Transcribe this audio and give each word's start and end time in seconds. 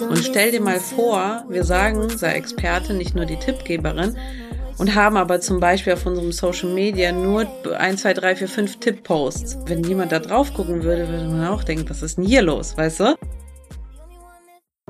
Und 0.00 0.18
stell 0.18 0.50
dir 0.50 0.60
mal 0.60 0.80
vor, 0.80 1.44
wir 1.48 1.64
sagen, 1.64 2.08
sei 2.10 2.32
Experte, 2.34 2.94
nicht 2.94 3.14
nur 3.14 3.26
die 3.26 3.36
Tippgeberin, 3.36 4.16
und 4.78 4.94
haben 4.94 5.18
aber 5.18 5.40
zum 5.40 5.60
Beispiel 5.60 5.92
auf 5.92 6.06
unserem 6.06 6.32
Social 6.32 6.70
Media 6.70 7.12
nur 7.12 7.46
1, 7.76 8.00
2, 8.00 8.14
3, 8.14 8.36
4, 8.36 8.48
5 8.48 8.80
Tipp-Posts. 8.80 9.58
Wenn 9.66 9.84
jemand 9.84 10.10
da 10.10 10.18
drauf 10.18 10.54
gucken 10.54 10.82
würde, 10.82 11.06
würde 11.06 11.26
man 11.26 11.48
auch 11.48 11.64
denken, 11.64 11.88
was 11.90 12.02
ist 12.02 12.16
denn 12.16 12.24
hier 12.24 12.40
los, 12.40 12.76
weißt 12.78 13.00
du? 13.00 13.14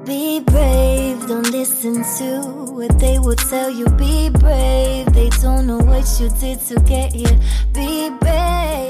Be 0.04 0.40
brave, 0.46 1.18
don't 1.26 1.50
listen 1.50 2.02
to 2.18 2.72
what 2.74 2.98
they 3.00 3.18
will 3.18 3.36
tell 3.36 3.70
you. 3.70 3.84
Be 3.96 4.30
brave, 4.30 5.12
they 5.12 5.28
don't 5.42 5.64
know 5.64 5.80
what 5.80 6.06
you 6.18 6.28
did 6.40 6.58
to 6.68 6.80
get 6.84 7.12
here. 7.12 7.38
Be 7.74 8.10
brave. 8.20 8.89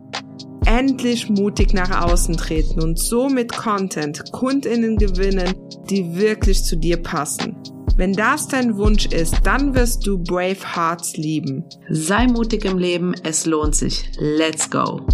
Endlich 0.71 1.27
mutig 1.29 1.73
nach 1.73 2.05
außen 2.05 2.37
treten 2.37 2.81
und 2.81 2.97
so 2.97 3.27
mit 3.27 3.51
Content 3.51 4.31
Kundinnen 4.31 4.95
gewinnen, 4.95 5.53
die 5.89 6.15
wirklich 6.15 6.63
zu 6.63 6.77
dir 6.77 6.95
passen. 6.95 7.57
Wenn 7.97 8.13
das 8.13 8.47
dein 8.47 8.77
Wunsch 8.77 9.07
ist, 9.07 9.35
dann 9.43 9.75
wirst 9.75 10.07
du 10.07 10.17
Brave 10.17 10.61
Hearts 10.73 11.17
lieben. 11.17 11.65
Sei 11.89 12.25
mutig 12.25 12.63
im 12.63 12.77
Leben, 12.77 13.13
es 13.23 13.45
lohnt 13.45 13.75
sich. 13.75 14.09
Let's 14.17 14.69
go! 14.69 15.05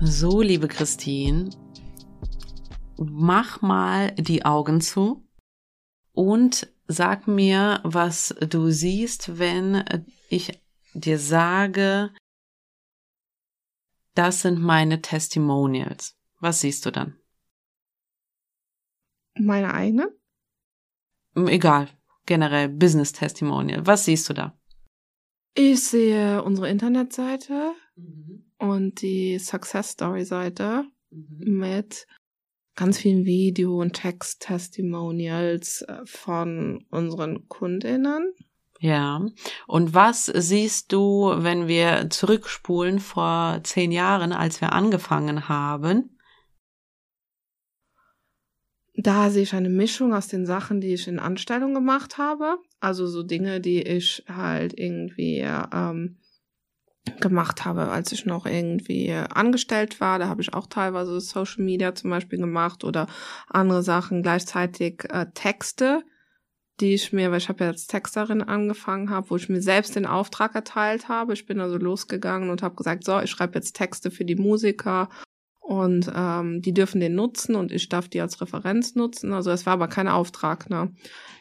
So, 0.00 0.40
liebe 0.40 0.66
Christine, 0.66 1.50
mach 2.98 3.62
mal 3.62 4.10
die 4.18 4.44
Augen 4.44 4.80
zu 4.80 5.22
und 6.14 6.73
sag 6.86 7.26
mir, 7.26 7.80
was 7.84 8.34
du 8.40 8.70
siehst, 8.70 9.38
wenn 9.38 9.84
ich 10.28 10.60
dir 10.94 11.18
sage, 11.18 12.10
das 14.14 14.42
sind 14.42 14.60
meine 14.60 15.02
Testimonials. 15.02 16.16
Was 16.40 16.60
siehst 16.60 16.86
du 16.86 16.90
dann? 16.90 17.16
Meine 19.36 19.74
eigene? 19.74 20.14
Egal, 21.34 21.88
generell 22.26 22.68
Business 22.68 23.12
Testimonial. 23.12 23.84
Was 23.86 24.04
siehst 24.04 24.28
du 24.28 24.34
da? 24.34 24.56
Ich 25.54 25.84
sehe 25.84 26.42
unsere 26.42 26.68
Internetseite 26.68 27.74
mhm. 27.96 28.44
und 28.58 29.02
die 29.02 29.38
Success 29.38 29.90
Story 29.90 30.24
Seite 30.24 30.84
mhm. 31.10 31.58
mit 31.58 32.06
ganz 32.74 32.98
vielen 32.98 33.24
Video- 33.24 33.80
und 33.80 33.92
Text-Testimonials 33.94 35.82
äh, 35.82 36.00
von 36.04 36.84
unseren 36.90 37.48
Kundinnen. 37.48 38.32
Ja. 38.80 39.24
Und 39.66 39.94
was 39.94 40.26
siehst 40.26 40.92
du, 40.92 41.32
wenn 41.38 41.68
wir 41.68 42.10
zurückspulen 42.10 42.98
vor 42.98 43.60
zehn 43.62 43.92
Jahren, 43.92 44.32
als 44.32 44.60
wir 44.60 44.72
angefangen 44.72 45.48
haben? 45.48 46.18
Da 48.96 49.30
sehe 49.30 49.42
ich 49.42 49.54
eine 49.54 49.70
Mischung 49.70 50.14
aus 50.14 50.28
den 50.28 50.46
Sachen, 50.46 50.80
die 50.80 50.94
ich 50.94 51.08
in 51.08 51.18
Anstellung 51.18 51.74
gemacht 51.74 52.18
habe. 52.18 52.58
Also 52.78 53.06
so 53.06 53.22
Dinge, 53.22 53.60
die 53.60 53.82
ich 53.82 54.22
halt 54.28 54.78
irgendwie 54.78 55.38
ähm, 55.38 56.18
gemacht 57.20 57.64
habe, 57.64 57.88
als 57.88 58.12
ich 58.12 58.24
noch 58.24 58.46
irgendwie 58.46 59.12
angestellt 59.12 60.00
war. 60.00 60.18
Da 60.18 60.28
habe 60.28 60.42
ich 60.42 60.54
auch 60.54 60.66
teilweise 60.66 61.20
Social 61.20 61.62
Media 61.62 61.94
zum 61.94 62.10
Beispiel 62.10 62.38
gemacht 62.38 62.84
oder 62.84 63.06
andere 63.48 63.82
Sachen, 63.82 64.22
gleichzeitig 64.22 65.04
äh, 65.10 65.26
Texte, 65.34 66.02
die 66.80 66.94
ich 66.94 67.12
mir, 67.12 67.30
weil 67.30 67.38
ich 67.38 67.48
habe 67.48 67.64
ja 67.64 67.70
als 67.70 67.86
Texterin 67.86 68.42
angefangen 68.42 69.10
habe, 69.10 69.30
wo 69.30 69.36
ich 69.36 69.48
mir 69.48 69.62
selbst 69.62 69.94
den 69.96 70.06
Auftrag 70.06 70.54
erteilt 70.54 71.08
habe. 71.08 71.32
Ich 71.34 71.46
bin 71.46 71.60
also 71.60 71.76
losgegangen 71.76 72.50
und 72.50 72.62
habe 72.62 72.74
gesagt, 72.74 73.04
so, 73.04 73.20
ich 73.20 73.30
schreibe 73.30 73.54
jetzt 73.54 73.76
Texte 73.76 74.10
für 74.10 74.24
die 74.24 74.36
Musiker 74.36 75.08
und 75.64 76.12
ähm, 76.14 76.60
die 76.60 76.74
dürfen 76.74 77.00
den 77.00 77.14
nutzen 77.14 77.54
und 77.54 77.72
ich 77.72 77.88
darf 77.88 78.08
die 78.08 78.20
als 78.20 78.40
Referenz 78.40 78.94
nutzen. 78.94 79.32
Also 79.32 79.50
es 79.50 79.64
war 79.64 79.72
aber 79.72 79.88
kein 79.88 80.08
Auftrag, 80.08 80.68
ne? 80.68 80.92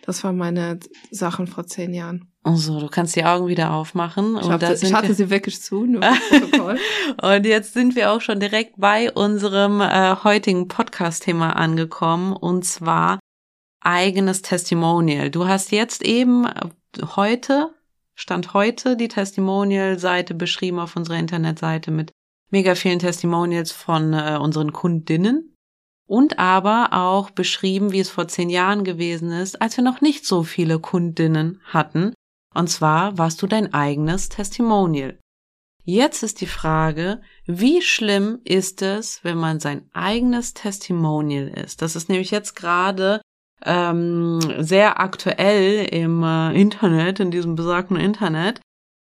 Das 0.05 0.23
waren 0.23 0.37
meine 0.37 0.79
Sachen 1.11 1.47
vor 1.47 1.65
zehn 1.65 1.93
Jahren. 1.93 2.29
Also, 2.43 2.79
du 2.79 2.87
kannst 2.87 3.15
die 3.15 3.23
Augen 3.23 3.47
wieder 3.47 3.71
aufmachen. 3.71 4.37
Ich, 4.41 4.49
hatte, 4.49 4.77
ich 4.81 4.93
hatte 4.93 5.13
sie 5.13 5.29
wirklich 5.29 5.61
zu, 5.61 5.85
nur 5.85 6.01
Protokoll. 6.29 6.77
und 7.21 7.45
jetzt 7.45 7.73
sind 7.73 7.95
wir 7.95 8.11
auch 8.11 8.19
schon 8.19 8.41
direkt 8.41 8.75
bei 8.77 9.11
unserem 9.13 9.79
äh, 9.79 10.15
heutigen 10.23 10.67
Podcast-Thema 10.67 11.55
angekommen, 11.55 12.33
und 12.33 12.65
zwar 12.65 13.19
eigenes 13.79 14.41
Testimonial. 14.41 15.31
Du 15.31 15.47
hast 15.47 15.71
jetzt 15.71 16.03
eben 16.03 16.45
äh, 16.45 16.69
heute, 17.15 17.73
Stand 18.13 18.53
heute, 18.53 18.97
die 18.97 19.07
Testimonial-Seite 19.07 20.33
beschrieben 20.33 20.79
auf 20.79 20.97
unserer 20.97 21.17
Internetseite 21.17 21.91
mit 21.91 22.11
mega 22.53 22.75
vielen 22.75 22.99
Testimonials 22.99 23.71
von 23.71 24.13
äh, 24.13 24.37
unseren 24.39 24.71
Kundinnen 24.71 25.57
und 26.07 26.37
aber 26.37 26.89
auch 26.91 27.31
beschrieben, 27.31 27.91
wie 27.91 27.99
es 27.99 28.11
vor 28.11 28.27
zehn 28.27 28.51
Jahren 28.51 28.83
gewesen 28.83 29.31
ist, 29.31 29.59
als 29.59 29.75
wir 29.75 29.83
noch 29.83 30.01
nicht 30.01 30.25
so 30.25 30.43
viele 30.43 30.79
Kundinnen 30.79 31.59
hatten. 31.65 32.13
Und 32.53 32.69
zwar 32.69 33.17
warst 33.17 33.41
du 33.41 33.47
dein 33.47 33.73
eigenes 33.73 34.29
Testimonial. 34.29 35.17
Jetzt 35.83 36.21
ist 36.21 36.41
die 36.41 36.45
Frage, 36.45 37.21
wie 37.47 37.81
schlimm 37.81 38.39
ist 38.43 38.83
es, 38.83 39.23
wenn 39.23 39.37
man 39.37 39.59
sein 39.59 39.89
eigenes 39.91 40.53
Testimonial 40.53 41.47
ist? 41.47 41.81
Das 41.81 41.95
ist 41.95 42.07
nämlich 42.07 42.29
jetzt 42.29 42.55
gerade 42.55 43.19
ähm, 43.65 44.39
sehr 44.59 44.99
aktuell 44.99 45.85
im 45.85 46.21
äh, 46.21 46.53
Internet, 46.53 47.19
in 47.19 47.31
diesem 47.31 47.55
besagten 47.55 47.97
Internet. 47.97 48.61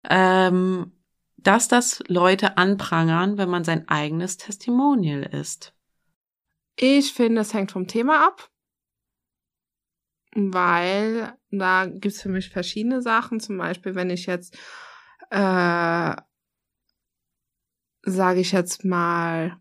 Ähm, 0.08 0.92
dass 1.48 1.66
das 1.66 2.02
Leute 2.08 2.58
anprangern, 2.58 3.38
wenn 3.38 3.48
man 3.48 3.64
sein 3.64 3.88
eigenes 3.88 4.36
Testimonial 4.36 5.22
ist? 5.22 5.72
Ich 6.76 7.14
finde, 7.14 7.40
es 7.40 7.54
hängt 7.54 7.72
vom 7.72 7.86
Thema 7.88 8.26
ab, 8.26 8.50
weil 10.34 11.36
da 11.50 11.86
gibt's 11.86 12.20
für 12.20 12.28
mich 12.28 12.50
verschiedene 12.50 13.00
Sachen. 13.00 13.40
Zum 13.40 13.56
Beispiel, 13.56 13.94
wenn 13.94 14.10
ich 14.10 14.26
jetzt, 14.26 14.58
äh, 15.30 16.14
sage 18.02 18.40
ich 18.40 18.52
jetzt 18.52 18.84
mal, 18.84 19.58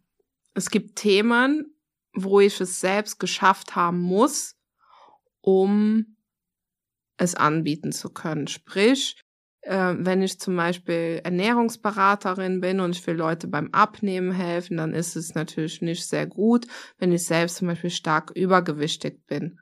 es 0.56 0.70
gibt 0.70 0.98
Themen, 0.98 1.74
wo 2.14 2.42
ich 2.42 2.60
es 2.60 2.82
selbst 2.82 3.18
geschafft 3.18 3.78
haben 3.78 4.02
muss, 4.02 4.58
um 5.40 6.18
es 7.16 7.34
anbieten 7.36 7.94
zu 7.94 8.10
können. 8.10 8.48
Sprich, 8.48 9.24
äh, 9.68 9.96
wenn 10.00 10.22
ich 10.22 10.40
zum 10.40 10.56
Beispiel 10.56 11.22
Ernährungsberaterin 11.24 12.62
bin 12.62 12.80
und 12.80 12.96
ich 12.96 13.06
will 13.06 13.16
Leute 13.16 13.48
beim 13.48 13.70
Abnehmen 13.74 14.32
helfen, 14.32 14.78
dann 14.78 14.94
ist 14.94 15.16
es 15.16 15.36
natürlich 15.36 15.82
nicht 15.82 16.08
sehr 16.08 16.26
gut, 16.26 16.66
wenn 16.98 17.12
ich 17.12 17.26
selbst 17.26 17.58
zum 17.58 17.68
Beispiel 17.68 17.90
stark 17.90 18.32
übergewichtig 18.32 19.26
bin. 19.28 19.60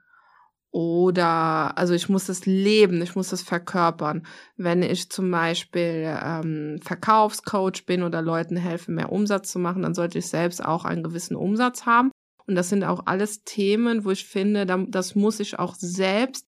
Oder, 0.70 1.78
also 1.78 1.94
ich 1.94 2.08
muss 2.08 2.28
es 2.28 2.44
leben, 2.44 3.00
ich 3.00 3.16
muss 3.16 3.32
es 3.32 3.42
verkörpern. 3.42 4.26
Wenn 4.56 4.82
ich 4.82 5.10
zum 5.10 5.30
Beispiel 5.30 6.18
ähm, 6.22 6.80
Verkaufscoach 6.82 7.86
bin 7.86 8.02
oder 8.02 8.20
Leuten 8.20 8.56
helfe, 8.56 8.92
mehr 8.92 9.10
Umsatz 9.10 9.50
zu 9.50 9.58
machen, 9.58 9.82
dann 9.82 9.94
sollte 9.94 10.18
ich 10.18 10.28
selbst 10.28 10.62
auch 10.62 10.84
einen 10.84 11.02
gewissen 11.02 11.34
Umsatz 11.34 11.86
haben. 11.86 12.10
Und 12.46 12.56
das 12.56 12.68
sind 12.68 12.84
auch 12.84 13.06
alles 13.06 13.42
Themen, 13.42 14.04
wo 14.04 14.10
ich 14.10 14.26
finde, 14.26 14.66
das 14.66 15.14
muss 15.14 15.40
ich 15.40 15.58
auch 15.58 15.74
selbst 15.74 16.46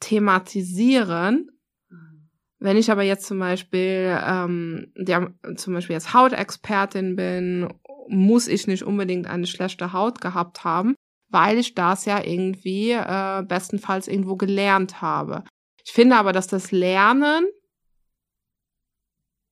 thematisieren, 0.00 1.50
wenn 2.60 2.76
ich 2.76 2.90
aber 2.90 3.02
jetzt 3.02 3.26
zum 3.26 3.38
Beispiel, 3.38 4.18
ähm, 4.26 4.92
der, 4.96 5.32
zum 5.56 5.74
Beispiel 5.74 5.94
jetzt 5.94 6.12
Hautexpertin 6.12 7.14
bin, 7.14 7.72
muss 8.08 8.48
ich 8.48 8.66
nicht 8.66 8.82
unbedingt 8.82 9.26
eine 9.26 9.46
schlechte 9.46 9.92
Haut 9.92 10.20
gehabt 10.20 10.64
haben, 10.64 10.94
weil 11.30 11.58
ich 11.58 11.74
das 11.74 12.04
ja 12.04 12.22
irgendwie 12.24 12.92
äh, 12.92 13.42
bestenfalls 13.42 14.08
irgendwo 14.08 14.36
gelernt 14.36 15.00
habe. 15.02 15.44
Ich 15.84 15.92
finde 15.92 16.16
aber, 16.16 16.32
dass 16.32 16.48
das 16.48 16.72
Lernen 16.72 17.46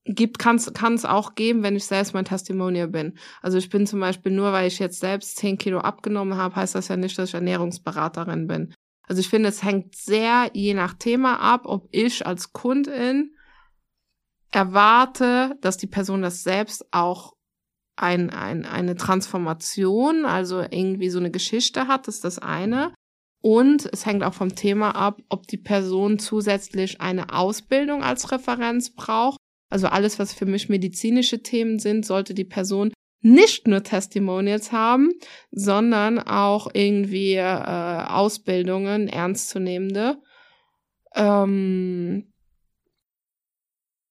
gibt, 0.05 0.39
kann 0.39 0.57
es 0.57 1.05
auch 1.05 1.35
geben, 1.35 1.63
wenn 1.63 1.77
ich 1.77 1.85
selbst 1.85 2.15
mein 2.15 2.25
Testimonial 2.25 2.89
bin. 2.89 3.19
Also 3.43 3.59
ich 3.59 3.71
bin 3.71 3.87
zum 3.87 4.01
Beispiel 4.01 4.33
nur, 4.33 4.53
weil 4.53 4.69
ich 4.69 4.79
jetzt 4.79 5.01
selbst 5.01 5.37
10 5.37 5.59
Kilo 5.59 5.79
abgenommen 5.79 6.37
habe, 6.37 6.57
heißt 6.57 6.75
das 6.75 6.89
ja 6.89 6.97
nicht, 6.97 7.19
dass 7.19 7.31
ich 7.31 7.35
Ernährungsberaterin 7.35 8.47
bin. 8.47 8.75
Also 9.07 9.21
ich 9.21 9.29
finde, 9.29 9.49
es 9.49 9.63
hängt 9.63 9.95
sehr 9.95 10.51
je 10.53 10.75
nach 10.75 10.95
Thema 10.95 11.41
ab, 11.41 11.63
ob 11.65 11.89
ich 11.93 12.27
als 12.27 12.53
Kundin 12.53 13.37
erwarte, 14.51 15.57
dass 15.61 15.77
die 15.77 15.87
Person 15.87 16.23
das 16.23 16.43
selbst 16.43 16.85
auch 16.93 17.35
ein, 17.97 18.31
ein, 18.31 18.67
eine 18.67 18.97
Transformation, 18.97 20.27
also 20.27 20.61
irgendwie 20.61 21.09
so 21.09 21.19
eine 21.19 21.31
Geschichte 21.31 21.89
hat, 21.89 22.09
ist 22.09 22.25
das 22.25 22.39
eine. 22.39 22.93
Und 23.43 23.89
es 23.93 24.05
hängt 24.07 24.25
auch 24.25 24.35
vom 24.35 24.55
Thema 24.55 24.95
ab, 24.95 25.21
ob 25.29 25.47
die 25.47 25.57
Person 25.57 26.19
zusätzlich 26.19 27.01
eine 27.01 27.33
Ausbildung 27.33 28.03
als 28.03 28.33
Referenz 28.33 28.95
braucht. 28.95 29.39
Also 29.71 29.87
alles, 29.89 30.19
was 30.19 30.33
für 30.33 30.47
mich 30.47 30.69
medizinische 30.69 31.43
Themen 31.43 31.79
sind, 31.79 32.05
sollte 32.05 32.35
die 32.35 32.45
Person 32.45 32.93
nicht 33.21 33.67
nur 33.67 33.83
Testimonials 33.83 34.73
haben, 34.73 35.13
sondern 35.51 36.19
auch 36.19 36.69
irgendwie 36.73 37.35
äh, 37.35 37.43
Ausbildungen, 37.43 39.09
ernstzunehmende. 39.09 40.19
Ähm, 41.15 42.33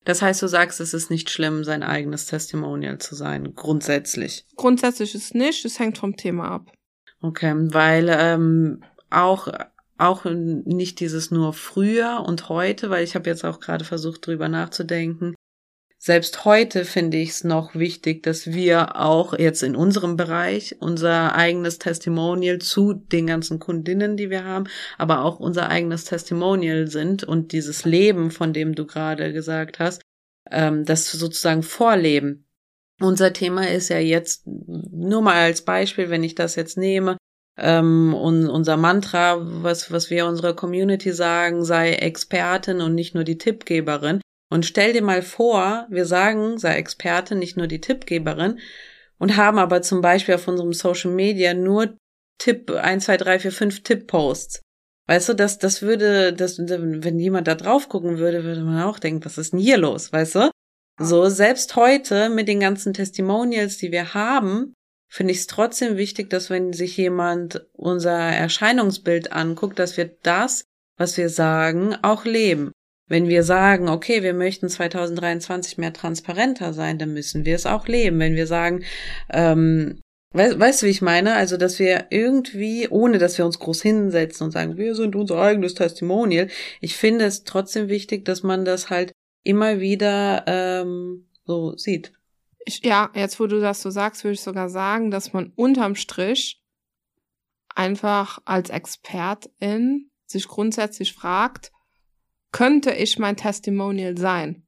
das 0.04 0.22
heißt, 0.22 0.42
du 0.42 0.48
sagst, 0.48 0.80
es 0.80 0.94
ist 0.94 1.10
nicht 1.10 1.30
schlimm, 1.30 1.64
sein 1.64 1.82
eigenes 1.82 2.28
Testimonial 2.28 3.00
zu 3.00 3.16
sein, 3.16 3.54
grundsätzlich. 3.56 4.46
Grundsätzlich 4.56 5.16
ist 5.16 5.26
es 5.26 5.34
nicht, 5.34 5.66
es 5.66 5.80
hängt 5.80 5.98
vom 5.98 6.16
Thema 6.16 6.50
ab. 6.52 6.72
Okay, 7.22 7.54
weil 7.74 8.10
ähm, 8.10 8.84
auch 9.10 9.48
auch 9.98 10.26
nicht 10.26 11.00
dieses 11.00 11.32
nur 11.32 11.54
früher 11.54 12.24
und 12.26 12.50
heute, 12.50 12.90
weil 12.90 13.04
ich 13.04 13.16
habe 13.16 13.30
jetzt 13.30 13.46
auch 13.46 13.60
gerade 13.60 13.86
versucht 13.86 14.28
drüber 14.28 14.50
nachzudenken. 14.50 15.35
Selbst 16.06 16.46
heute 16.46 16.86
finde 16.86 17.18
ich 17.18 17.30
es 17.30 17.44
noch 17.44 17.74
wichtig, 17.74 18.22
dass 18.22 18.54
wir 18.54 18.96
auch 18.96 19.34
jetzt 19.40 19.64
in 19.64 19.76
unserem 19.76 20.18
Bereich 20.18 20.76
unser 20.80 21.34
eigenes 21.34 21.80
Testimonial 21.80 22.60
zu 22.60 22.94
den 22.94 23.26
ganzen 23.26 23.58
Kundinnen, 23.58 24.16
die 24.16 24.30
wir 24.30 24.44
haben, 24.44 24.66
aber 25.00 25.24
auch 25.24 25.40
unser 25.40 25.68
eigenes 25.68 26.06
Testimonial 26.06 26.86
sind 26.86 27.24
und 27.24 27.54
dieses 27.54 27.86
Leben, 27.86 28.30
von 28.30 28.54
dem 28.54 28.76
du 28.76 28.86
gerade 28.86 29.34
gesagt 29.34 29.80
hast, 29.80 30.04
ähm, 30.52 30.86
das 30.86 31.12
sozusagen 31.12 31.64
vorleben. 31.64 32.46
Unser 33.02 33.34
Thema 33.34 33.68
ist 33.68 33.90
ja 33.90 33.98
jetzt 33.98 34.46
nur 34.46 35.24
mal 35.24 35.42
als 35.42 35.64
Beispiel, 35.64 36.12
wenn 36.12 36.24
ich 36.24 36.36
das 36.36 36.54
jetzt 36.54 36.78
nehme, 36.78 37.18
ähm, 37.58 38.14
und 38.14 38.48
unser 38.48 38.78
Mantra, 38.78 39.38
was, 39.42 39.92
was 39.92 40.12
wir 40.12 40.28
unserer 40.28 40.54
Community 40.54 41.12
sagen, 41.14 41.66
sei 41.66 41.94
Expertin 41.94 42.82
und 42.82 42.94
nicht 42.94 43.16
nur 43.16 43.24
die 43.24 43.40
Tippgeberin. 43.40 44.22
Und 44.50 44.66
stell 44.66 44.94
dir 44.94 45.02
mal 45.02 45.22
vor, 45.22 45.88
wir 45.90 46.06
sagen, 46.06 46.58
sei 46.58 46.76
Expertin, 46.76 47.40
nicht 47.40 47.58
nur 47.58 47.68
die 47.68 47.82
Tippgeberin 47.82 48.60
und 49.18 49.38
haben 49.38 49.58
aber 49.58 49.82
zum 49.82 50.02
Beispiel 50.02 50.36
auf 50.36 50.48
unserem 50.48 50.74
Social 50.74 51.12
Media 51.12 51.54
nur 51.54 51.98
Tipp 52.38 52.70
1, 52.70 53.06
2, 53.06 53.18
3, 53.18 53.40
4, 53.40 53.52
5 53.52 53.84
Tipp-Posts. 53.84 54.62
Weißt 55.08 55.30
du, 55.30 55.34
das, 55.34 55.60
das 55.60 55.82
würde, 55.82 56.34
das, 56.34 56.58
wenn 56.58 57.20
jemand 57.20 57.48
da 57.48 57.56
drauf 57.56 57.90
gucken 57.90 58.18
würde, 58.18 58.44
würde 58.44 58.62
man 58.62 58.84
auch 58.84 59.00
denken, 59.00 59.24
was 59.24 59.38
ist 59.38 59.54
denn 59.54 59.60
hier 59.60 59.78
los, 59.78 60.12
weißt 60.12 60.36
du? 60.36 60.52
So, 61.00 61.30
selbst 61.30 61.76
heute 61.76 62.30
mit 62.30 62.48
den 62.48 62.60
ganzen 62.60 62.94
Testimonials, 62.94 63.78
die 63.78 63.92
wir 63.92 64.14
haben, 64.14 64.74
finde 65.12 65.34
ich 65.34 65.40
es 65.40 65.48
trotzdem 65.48 65.98
wichtig, 65.98 66.30
dass 66.30 66.50
wenn 66.50 66.74
sich 66.74 66.98
jemand 66.98 67.68
unser 67.74 68.18
Erscheinungsbild 68.18 69.32
anguckt, 69.32 69.78
dass 69.78 69.98
wir 69.98 70.18
das, 70.24 70.66
was 70.98 71.18
wir 71.18 71.30
sagen, 71.30 71.96
auch 72.02 72.26
leben. 72.26 72.72
Wenn 73.08 73.28
wir 73.28 73.44
sagen, 73.44 73.88
okay, 73.88 74.24
wir 74.24 74.34
möchten 74.34 74.68
2023 74.68 75.78
mehr 75.78 75.94
transparenter 75.94 76.74
sein, 76.74 76.98
dann 76.98 77.14
müssen 77.14 77.46
wir 77.46 77.56
es 77.56 77.66
auch 77.66 77.88
leben. 77.88 78.20
Wenn 78.20 78.36
wir 78.36 78.48
sagen, 78.48 78.84
ähm, 79.32 80.02
weißt, 80.32 80.60
weißt 80.60 80.82
du, 80.82 80.86
wie 80.88 80.92
ich 80.92 81.02
meine? 81.04 81.36
Also, 81.36 81.58
dass 81.58 81.78
wir 81.78 82.08
irgendwie, 82.10 82.88
ohne 82.90 83.20
dass 83.20 83.38
wir 83.38 83.46
uns 83.46 83.60
groß 83.60 83.82
hinsetzen 83.84 84.46
und 84.46 84.52
sagen, 84.52 84.78
wir 84.78 84.96
sind 84.96 85.16
unser 85.16 85.40
eigenes 85.40 85.76
Testimonial, 85.76 86.48
ich 86.82 86.96
finde 86.96 87.26
es 87.26 87.44
trotzdem 87.44 87.90
wichtig, 87.90 88.26
dass 88.26 88.42
man 88.42 88.66
das 88.66 88.90
halt 88.90 89.12
immer 89.44 89.80
wieder 89.80 90.44
ähm, 90.48 91.28
so 91.46 91.78
sieht. 91.78 92.12
Ich, 92.66 92.84
ja, 92.84 93.12
jetzt 93.14 93.40
wo 93.40 93.46
du 93.46 93.62
das 93.62 93.84
so 93.84 93.92
sagst, 93.92 94.24
würde 94.24 94.34
ich 94.34 94.42
sogar 94.42 94.70
sagen, 94.70 95.12
dass 95.12 95.34
man 95.34 95.54
unterm 95.56 95.94
Strich 95.94 96.60
einfach 97.76 98.40
als 98.46 98.72
Expertin 98.72 100.10
sich 100.26 100.48
grundsätzlich 100.48 101.14
fragt, 101.14 101.72
könnte 102.56 102.94
ich 102.94 103.20
mein 103.20 103.36
Testimonial 103.36 104.18
sein? 104.18 104.66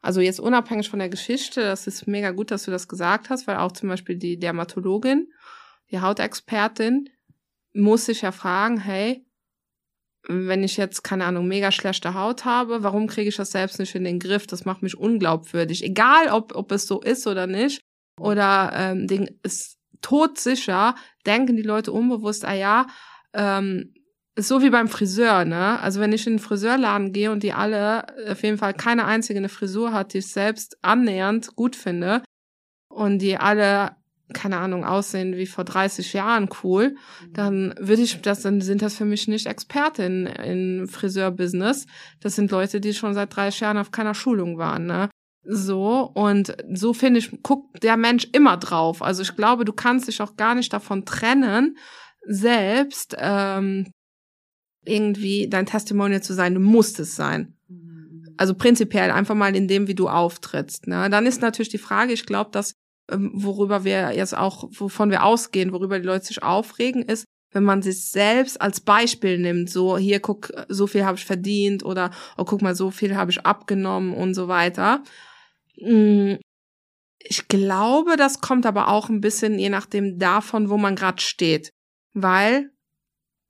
Also 0.00 0.22
jetzt 0.22 0.40
unabhängig 0.40 0.88
von 0.88 0.98
der 0.98 1.10
Geschichte, 1.10 1.60
das 1.60 1.86
ist 1.86 2.06
mega 2.06 2.30
gut, 2.30 2.50
dass 2.50 2.64
du 2.64 2.70
das 2.70 2.88
gesagt 2.88 3.28
hast, 3.28 3.46
weil 3.46 3.58
auch 3.58 3.72
zum 3.72 3.90
Beispiel 3.90 4.16
die 4.16 4.38
Dermatologin, 4.38 5.30
die 5.90 6.00
Hautexpertin, 6.00 7.10
muss 7.74 8.06
sich 8.06 8.22
ja 8.22 8.32
fragen, 8.32 8.80
hey, 8.80 9.26
wenn 10.26 10.64
ich 10.64 10.78
jetzt, 10.78 11.04
keine 11.04 11.26
Ahnung, 11.26 11.48
mega 11.48 11.70
schlechte 11.70 12.14
Haut 12.14 12.46
habe, 12.46 12.82
warum 12.82 13.08
kriege 13.08 13.28
ich 13.28 13.36
das 13.36 13.50
selbst 13.50 13.78
nicht 13.78 13.94
in 13.94 14.04
den 14.04 14.18
Griff? 14.18 14.46
Das 14.46 14.64
macht 14.64 14.80
mich 14.80 14.96
unglaubwürdig. 14.96 15.84
Egal, 15.84 16.28
ob, 16.28 16.54
ob 16.54 16.72
es 16.72 16.86
so 16.86 17.02
ist 17.02 17.26
oder 17.26 17.46
nicht. 17.46 17.82
Oder 18.18 18.72
ähm, 18.74 19.06
Ding 19.06 19.38
ist 19.42 19.76
todsicher, 20.00 20.94
denken 21.26 21.56
die 21.56 21.62
Leute 21.62 21.92
unbewusst, 21.92 22.46
ah 22.46 22.54
ja, 22.54 22.86
ähm, 23.34 23.92
ist 24.34 24.48
so 24.48 24.62
wie 24.62 24.70
beim 24.70 24.88
Friseur, 24.88 25.44
ne? 25.44 25.78
Also 25.80 26.00
wenn 26.00 26.12
ich 26.12 26.26
in 26.26 26.34
den 26.34 26.38
Friseurladen 26.38 27.12
gehe 27.12 27.30
und 27.30 27.42
die 27.42 27.52
alle 27.52 28.06
auf 28.30 28.42
jeden 28.42 28.58
Fall 28.58 28.72
keine 28.74 29.04
einzige 29.04 29.38
eine 29.38 29.48
Frisur 29.48 29.92
hat, 29.92 30.14
die 30.14 30.18
ich 30.18 30.28
selbst 30.28 30.78
annähernd 30.82 31.54
gut 31.54 31.76
finde 31.76 32.22
und 32.88 33.18
die 33.18 33.36
alle 33.36 33.96
keine 34.32 34.58
Ahnung, 34.58 34.84
aussehen 34.84 35.36
wie 35.36 35.46
vor 35.46 35.64
30 35.64 36.12
Jahren 36.12 36.48
cool, 36.62 36.90
mhm. 36.90 37.32
dann 37.32 37.74
würde 37.78 38.02
ich 38.02 38.20
das, 38.22 38.42
dann 38.42 38.60
sind 38.60 38.82
das 38.82 38.96
für 38.96 39.04
mich 39.04 39.28
nicht 39.28 39.46
Experten 39.46 40.26
in 40.26 40.88
Friseurbusiness. 40.88 41.86
Das 42.20 42.34
sind 42.34 42.50
Leute, 42.50 42.80
die 42.80 42.94
schon 42.94 43.14
seit 43.14 43.34
30 43.34 43.60
Jahren 43.60 43.78
auf 43.78 43.90
keiner 43.90 44.14
Schulung 44.14 44.58
waren, 44.58 44.86
ne? 44.86 45.08
So, 45.44 46.10
und 46.14 46.56
so 46.72 46.94
finde 46.94 47.18
ich, 47.18 47.42
guckt 47.42 47.82
der 47.82 47.96
Mensch 47.96 48.28
immer 48.32 48.56
drauf. 48.56 49.02
Also 49.02 49.22
ich 49.22 49.34
glaube, 49.34 49.64
du 49.64 49.72
kannst 49.72 50.06
dich 50.06 50.22
auch 50.22 50.36
gar 50.36 50.54
nicht 50.54 50.72
davon 50.72 51.04
trennen, 51.04 51.76
selbst 52.24 53.16
ähm, 53.18 53.90
irgendwie 54.84 55.48
dein 55.48 55.66
Testimonial 55.66 56.22
zu 56.22 56.34
sein. 56.34 56.54
Du 56.54 56.60
musst 56.60 56.98
es 57.00 57.16
sein. 57.16 57.54
Also 58.36 58.54
prinzipiell 58.54 59.10
einfach 59.10 59.34
mal 59.34 59.54
in 59.54 59.68
dem, 59.68 59.86
wie 59.86 59.94
du 59.94 60.08
auftrittst. 60.08 60.86
Ne? 60.86 61.08
Dann 61.10 61.26
ist 61.26 61.42
natürlich 61.42 61.68
die 61.68 61.78
Frage, 61.78 62.12
ich 62.12 62.26
glaube, 62.26 62.50
dass 62.50 62.72
ähm, 63.10 63.30
worüber 63.34 63.84
wir 63.84 64.14
jetzt 64.14 64.36
auch, 64.36 64.68
wovon 64.72 65.10
wir 65.10 65.24
ausgehen, 65.24 65.72
worüber 65.72 65.98
die 65.98 66.06
Leute 66.06 66.26
sich 66.26 66.42
aufregen, 66.42 67.02
ist, 67.02 67.24
wenn 67.52 67.64
man 67.64 67.82
sich 67.82 68.10
selbst 68.10 68.60
als 68.60 68.80
Beispiel 68.80 69.38
nimmt, 69.38 69.70
so 69.70 69.98
hier 69.98 70.20
guck, 70.20 70.52
so 70.68 70.86
viel 70.86 71.04
habe 71.04 71.18
ich 71.18 71.24
verdient 71.24 71.84
oder 71.84 72.10
oh 72.38 72.44
guck 72.44 72.62
mal, 72.62 72.74
so 72.74 72.90
viel 72.90 73.14
habe 73.14 73.30
ich 73.30 73.44
abgenommen 73.44 74.14
und 74.14 74.34
so 74.34 74.48
weiter. 74.48 75.02
Mm, 75.78 76.34
ich 77.18 77.48
glaube, 77.48 78.16
das 78.16 78.40
kommt 78.40 78.66
aber 78.66 78.88
auch 78.88 79.08
ein 79.08 79.20
bisschen 79.20 79.58
je 79.58 79.68
nachdem 79.68 80.18
davon, 80.18 80.70
wo 80.70 80.78
man 80.78 80.96
gerade 80.96 81.20
steht, 81.20 81.70
weil 82.14 82.71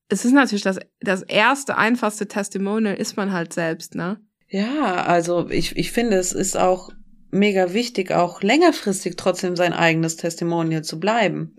es 0.09 0.25
ist 0.25 0.33
natürlich 0.33 0.63
das 0.63 0.79
das 1.01 1.23
erste 1.23 1.77
einfachste 1.77 2.29
Testimonial 2.29 2.95
ist 2.95 3.17
man 3.17 3.33
halt 3.33 3.53
selbst, 3.53 3.95
ne? 3.95 4.21
Ja, 4.49 5.05
also 5.05 5.49
ich 5.49 5.77
ich 5.77 5.93
finde, 5.93 6.17
es 6.17 6.33
ist 6.33 6.57
auch 6.57 6.91
mega 7.31 7.73
wichtig, 7.73 8.13
auch 8.13 8.43
längerfristig 8.43 9.17
trotzdem 9.17 9.57
sein 9.57 9.73
eigenes 9.73 10.17
Testimonial 10.17 10.83
zu 10.83 11.01
bleiben. 11.01 11.57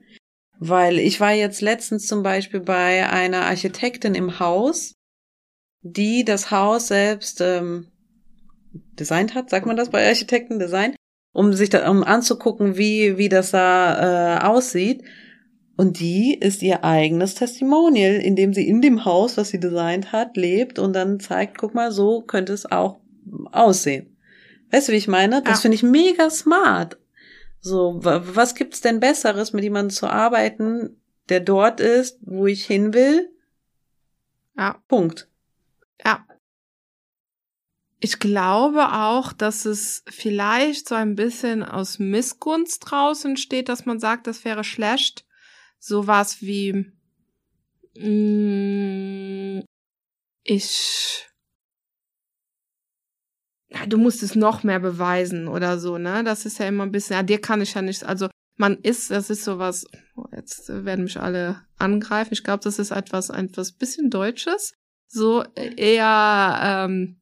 Weil 0.59 0.99
ich 0.99 1.19
war 1.19 1.33
jetzt 1.33 1.61
letztens 1.61 2.05
zum 2.05 2.23
Beispiel 2.23 2.61
bei 2.61 3.09
einer 3.09 3.45
Architektin 3.45 4.15
im 4.15 4.39
Haus, 4.39 4.93
die 5.81 6.23
das 6.23 6.51
Haus 6.51 6.87
selbst 6.87 7.41
ähm, 7.41 7.87
designt 8.71 9.35
hat, 9.35 9.49
sagt 9.49 9.65
man 9.65 9.75
das 9.75 9.89
bei 9.89 10.07
Architekten, 10.07 10.59
Design, 10.59 10.95
um 11.33 11.53
sich 11.53 11.69
da, 11.69 11.89
um 11.89 12.03
anzugucken, 12.03 12.77
wie, 12.77 13.17
wie 13.17 13.29
das 13.29 13.51
da 13.51 14.37
äh, 14.37 14.45
aussieht. 14.45 15.03
Und 15.75 15.99
die 15.99 16.35
ist 16.35 16.61
ihr 16.61 16.83
eigenes 16.83 17.33
Testimonial, 17.33 18.15
indem 18.15 18.53
sie 18.53 18.67
in 18.67 18.81
dem 18.81 19.05
Haus, 19.05 19.37
was 19.37 19.49
sie 19.49 19.59
designt 19.59 20.11
hat, 20.11 20.37
lebt 20.37 20.77
und 20.77 20.93
dann 20.93 21.19
zeigt, 21.19 21.57
guck 21.57 21.73
mal, 21.73 21.91
so 21.91 22.21
könnte 22.21 22.53
es 22.53 22.71
auch 22.71 22.99
aussehen. 23.51 24.15
Weißt 24.71 24.87
du, 24.87 24.91
wie 24.91 24.97
ich 24.97 25.07
meine? 25.07 25.41
Das 25.41 25.61
finde 25.61 25.75
ich 25.75 25.83
mega 25.83 26.29
smart. 26.29 26.97
So, 27.59 27.99
was 28.01 28.55
gibt's 28.55 28.81
denn 28.81 28.99
Besseres, 28.99 29.53
mit 29.53 29.63
jemandem 29.63 29.91
zu 29.91 30.07
arbeiten, 30.07 31.01
der 31.29 31.39
dort 31.39 31.79
ist, 31.79 32.19
wo 32.21 32.45
ich 32.45 32.65
hin 32.65 32.93
will? 32.93 33.29
Ja. 34.57 34.81
Punkt. 34.87 35.29
Ja. 36.05 36.25
Ich 37.99 38.19
glaube 38.19 38.91
auch, 38.91 39.31
dass 39.31 39.65
es 39.65 40.03
vielleicht 40.09 40.89
so 40.89 40.95
ein 40.95 41.15
bisschen 41.15 41.63
aus 41.63 41.99
Missgunst 41.99 42.83
draußen 42.85 43.37
steht, 43.37 43.69
dass 43.69 43.85
man 43.85 43.99
sagt, 43.99 44.27
das 44.27 44.43
wäre 44.43 44.65
schlecht. 44.65 45.25
Sowas 45.85 46.41
wie, 46.41 46.71
mh, 47.97 48.07
mm, 48.07 49.63
ich 50.45 51.27
du 53.89 53.97
musst 53.97 54.23
es 54.23 54.35
noch 54.35 54.63
mehr 54.63 54.79
beweisen 54.79 55.49
oder 55.49 55.79
so, 55.79 55.97
ne? 55.97 56.23
Das 56.23 56.45
ist 56.45 56.59
ja 56.59 56.67
immer 56.67 56.83
ein 56.83 56.93
bisschen, 56.93 57.17
ja, 57.17 57.23
dir 57.23 57.41
kann 57.41 57.59
ich 57.59 57.73
ja 57.73 57.81
nichts, 57.81 58.01
also 58.01 58.29
man 58.55 58.77
ist, 58.77 59.11
das 59.11 59.29
ist 59.29 59.43
sowas, 59.43 59.85
oh, 60.15 60.23
jetzt 60.31 60.69
werden 60.69 61.03
mich 61.03 61.19
alle 61.19 61.65
angreifen. 61.77 62.33
Ich 62.33 62.45
glaube, 62.45 62.63
das 62.63 62.79
ist 62.79 62.91
etwas, 62.91 63.29
etwas 63.29 63.73
bisschen 63.73 64.09
Deutsches. 64.09 64.75
So 65.09 65.43
eher, 65.55 66.59
ähm, 66.63 67.19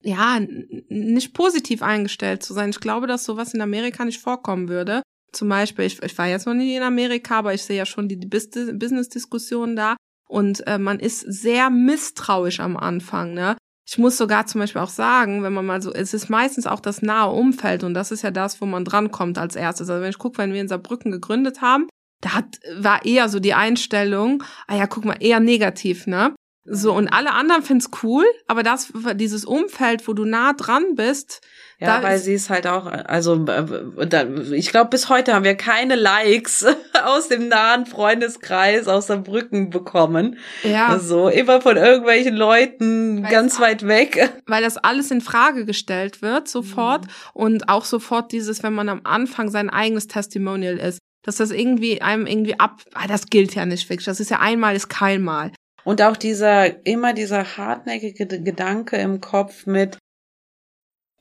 ja, 0.00 0.40
nicht 0.88 1.34
positiv 1.34 1.82
eingestellt 1.82 2.42
zu 2.42 2.54
sein. 2.54 2.70
Ich 2.70 2.80
glaube, 2.80 3.06
dass 3.06 3.24
sowas 3.24 3.52
in 3.52 3.60
Amerika 3.60 4.04
nicht 4.06 4.20
vorkommen 4.20 4.68
würde. 4.70 5.02
Zum 5.32 5.48
Beispiel, 5.48 5.86
ich, 5.86 6.02
ich 6.02 6.16
war 6.18 6.28
jetzt 6.28 6.46
noch 6.46 6.54
nie 6.54 6.76
in 6.76 6.82
Amerika, 6.82 7.38
aber 7.38 7.54
ich 7.54 7.62
sehe 7.62 7.78
ja 7.78 7.86
schon 7.86 8.08
die, 8.08 8.18
die 8.18 8.26
Business-Diskussion 8.26 9.76
da. 9.76 9.96
Und 10.28 10.66
äh, 10.66 10.78
man 10.78 10.98
ist 10.98 11.20
sehr 11.20 11.70
misstrauisch 11.70 12.60
am 12.60 12.76
Anfang, 12.76 13.34
ne? 13.34 13.56
Ich 13.86 13.98
muss 13.98 14.16
sogar 14.16 14.46
zum 14.46 14.60
Beispiel 14.60 14.80
auch 14.80 14.88
sagen, 14.88 15.42
wenn 15.42 15.52
man 15.52 15.66
mal 15.66 15.82
so, 15.82 15.92
es 15.92 16.14
ist 16.14 16.30
meistens 16.30 16.66
auch 16.66 16.80
das 16.80 17.02
nahe 17.02 17.30
Umfeld 17.30 17.82
und 17.84 17.94
das 17.94 18.12
ist 18.12 18.22
ja 18.22 18.30
das, 18.30 18.60
wo 18.60 18.66
man 18.66 18.84
drankommt 18.84 19.38
als 19.38 19.56
erstes. 19.56 19.90
Also 19.90 20.02
wenn 20.02 20.10
ich 20.10 20.18
gucke, 20.18 20.38
wenn 20.38 20.52
wir 20.52 20.60
in 20.60 20.68
Saarbrücken 20.68 21.10
gegründet 21.10 21.60
haben, 21.60 21.88
da 22.22 22.34
hat, 22.34 22.60
war 22.76 23.04
eher 23.04 23.28
so 23.28 23.40
die 23.40 23.54
Einstellung, 23.54 24.44
ah 24.68 24.76
ja, 24.76 24.86
guck 24.86 25.04
mal, 25.04 25.16
eher 25.20 25.40
negativ, 25.40 26.06
ne? 26.06 26.34
So, 26.64 26.92
und 26.92 27.08
alle 27.08 27.32
anderen 27.32 27.62
finden's 27.62 27.90
cool, 28.04 28.24
aber 28.46 28.62
das, 28.62 28.92
dieses 29.14 29.44
Umfeld, 29.44 30.06
wo 30.06 30.12
du 30.12 30.24
nah 30.24 30.52
dran 30.52 30.94
bist, 30.94 31.40
ja, 31.80 31.98
da 31.98 32.02
weil 32.04 32.18
sie 32.18 32.34
ist 32.34 32.50
halt 32.50 32.68
auch, 32.68 32.86
also 32.86 33.44
äh, 33.46 34.54
ich 34.54 34.70
glaube, 34.70 34.90
bis 34.90 35.08
heute 35.08 35.34
haben 35.34 35.44
wir 35.44 35.56
keine 35.56 35.96
Likes 35.96 36.64
aus 37.04 37.26
dem 37.26 37.48
nahen 37.48 37.86
Freundeskreis 37.86 38.86
aus 38.86 39.08
der 39.08 39.16
Brücken 39.16 39.70
bekommen. 39.70 40.38
Ja. 40.62 41.00
So, 41.00 41.28
immer 41.28 41.60
von 41.60 41.76
irgendwelchen 41.76 42.36
Leuten 42.36 43.24
weil 43.24 43.30
ganz 43.32 43.58
weit 43.58 43.84
weg. 43.88 44.32
Weil 44.46 44.62
das 44.62 44.76
alles 44.76 45.10
in 45.10 45.20
Frage 45.20 45.64
gestellt 45.64 46.22
wird 46.22 46.46
sofort 46.46 47.06
mhm. 47.06 47.10
und 47.32 47.68
auch 47.68 47.84
sofort 47.84 48.30
dieses, 48.30 48.62
wenn 48.62 48.74
man 48.74 48.88
am 48.88 49.00
Anfang 49.02 49.50
sein 49.50 49.68
eigenes 49.68 50.06
Testimonial 50.06 50.78
ist, 50.78 51.00
dass 51.24 51.36
das 51.36 51.50
irgendwie 51.50 52.02
einem 52.02 52.26
irgendwie 52.26 52.60
ab, 52.60 52.82
ah, 52.94 53.06
das 53.08 53.26
gilt 53.26 53.54
ja 53.54 53.66
nicht 53.66 53.88
wirklich, 53.88 54.04
das 54.04 54.20
ist 54.20 54.30
ja 54.30 54.38
einmal 54.38 54.76
ist 54.76 54.88
kein 54.88 55.22
Mal. 55.22 55.52
Und 55.84 56.00
auch 56.02 56.16
dieser, 56.16 56.86
immer 56.86 57.12
dieser 57.12 57.56
hartnäckige 57.56 58.26
Gedanke 58.26 58.96
im 58.96 59.20
Kopf 59.20 59.66
mit, 59.66 59.98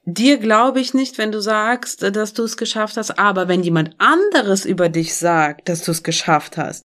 dir 0.03 0.37
glaube 0.37 0.79
ich 0.79 0.93
nicht, 0.93 1.17
wenn 1.17 1.31
du 1.31 1.41
sagst, 1.41 2.03
dass 2.15 2.33
du 2.33 2.43
es 2.43 2.57
geschafft 2.57 2.97
hast, 2.97 3.17
aber 3.17 3.47
wenn 3.47 3.63
jemand 3.63 3.95
anderes 3.97 4.65
über 4.65 4.89
dich 4.89 5.15
sagt, 5.15 5.69
dass 5.69 5.83
du 5.83 5.91
es 5.91 6.03
geschafft 6.03 6.57
hast, 6.57 6.83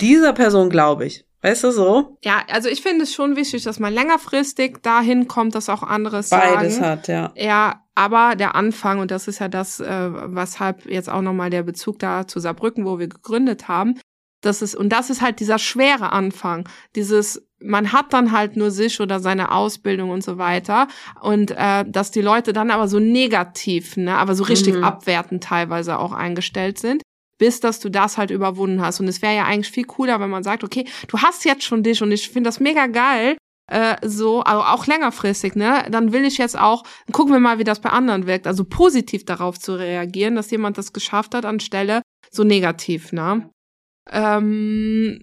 dieser 0.00 0.32
Person 0.32 0.70
glaube 0.70 1.06
ich. 1.06 1.24
Weißt 1.42 1.62
du 1.62 1.72
so? 1.72 2.16
Ja, 2.24 2.42
also 2.50 2.70
ich 2.70 2.80
finde 2.80 3.04
es 3.04 3.12
schon 3.12 3.36
wichtig, 3.36 3.64
dass 3.64 3.78
man 3.78 3.92
längerfristig 3.92 4.78
dahin 4.80 5.28
kommt, 5.28 5.54
dass 5.54 5.68
auch 5.68 5.82
anderes 5.82 6.30
Beides 6.30 6.76
sagen. 6.76 6.86
hat, 6.86 7.08
ja. 7.08 7.32
Ja, 7.36 7.84
aber 7.94 8.34
der 8.34 8.54
Anfang, 8.54 8.98
und 8.98 9.10
das 9.10 9.28
ist 9.28 9.40
ja 9.40 9.48
das, 9.48 9.78
äh, 9.78 10.10
weshalb 10.34 10.86
jetzt 10.86 11.10
auch 11.10 11.20
nochmal 11.20 11.50
der 11.50 11.62
Bezug 11.62 11.98
da 11.98 12.26
zu 12.26 12.40
Saarbrücken, 12.40 12.86
wo 12.86 12.98
wir 12.98 13.08
gegründet 13.08 13.68
haben, 13.68 14.00
das 14.44 14.62
ist, 14.62 14.74
und 14.74 14.90
das 14.90 15.10
ist 15.10 15.22
halt 15.22 15.40
dieser 15.40 15.58
schwere 15.58 16.12
Anfang. 16.12 16.68
Dieses, 16.94 17.46
man 17.60 17.92
hat 17.92 18.12
dann 18.12 18.32
halt 18.32 18.56
nur 18.56 18.70
sich 18.70 19.00
oder 19.00 19.20
seine 19.20 19.52
Ausbildung 19.52 20.10
und 20.10 20.22
so 20.22 20.38
weiter. 20.38 20.88
Und 21.20 21.50
äh, 21.50 21.84
dass 21.86 22.10
die 22.10 22.20
Leute 22.20 22.52
dann 22.52 22.70
aber 22.70 22.88
so 22.88 22.98
negativ, 22.98 23.96
ne, 23.96 24.16
aber 24.16 24.34
so 24.34 24.44
richtig 24.44 24.74
mhm. 24.74 24.84
abwertend 24.84 25.44
teilweise 25.44 25.98
auch 25.98 26.12
eingestellt 26.12 26.78
sind 26.78 27.02
bis 27.36 27.58
dass 27.58 27.80
du 27.80 27.90
das 27.90 28.16
halt 28.16 28.30
überwunden 28.30 28.80
hast. 28.80 29.00
Und 29.00 29.08
es 29.08 29.20
wäre 29.20 29.34
ja 29.34 29.44
eigentlich 29.44 29.70
viel 29.70 29.84
cooler, 29.84 30.20
wenn 30.20 30.30
man 30.30 30.44
sagt, 30.44 30.62
okay, 30.62 30.86
du 31.08 31.18
hast 31.18 31.44
jetzt 31.44 31.64
schon 31.64 31.82
dich 31.82 32.00
und 32.00 32.12
ich 32.12 32.28
finde 32.28 32.48
das 32.48 32.60
mega 32.60 32.86
geil, 32.86 33.36
äh, 33.70 33.96
so, 34.06 34.42
also 34.42 34.62
auch 34.62 34.86
längerfristig, 34.86 35.56
ne? 35.56 35.86
Dann 35.90 36.12
will 36.12 36.24
ich 36.24 36.38
jetzt 36.38 36.58
auch, 36.58 36.84
gucken 37.12 37.32
wir 37.32 37.40
mal, 37.40 37.58
wie 37.58 37.64
das 37.64 37.80
bei 37.80 37.90
anderen 37.90 38.26
wirkt. 38.26 38.46
Also 38.46 38.64
positiv 38.64 39.24
darauf 39.24 39.58
zu 39.58 39.74
reagieren, 39.74 40.36
dass 40.36 40.50
jemand 40.50 40.76
das 40.76 40.92
geschafft 40.92 41.34
hat, 41.34 41.44
anstelle 41.44 42.02
so 42.30 42.44
negativ, 42.44 43.12
ne? 43.12 43.50
Ähm, 44.10 45.18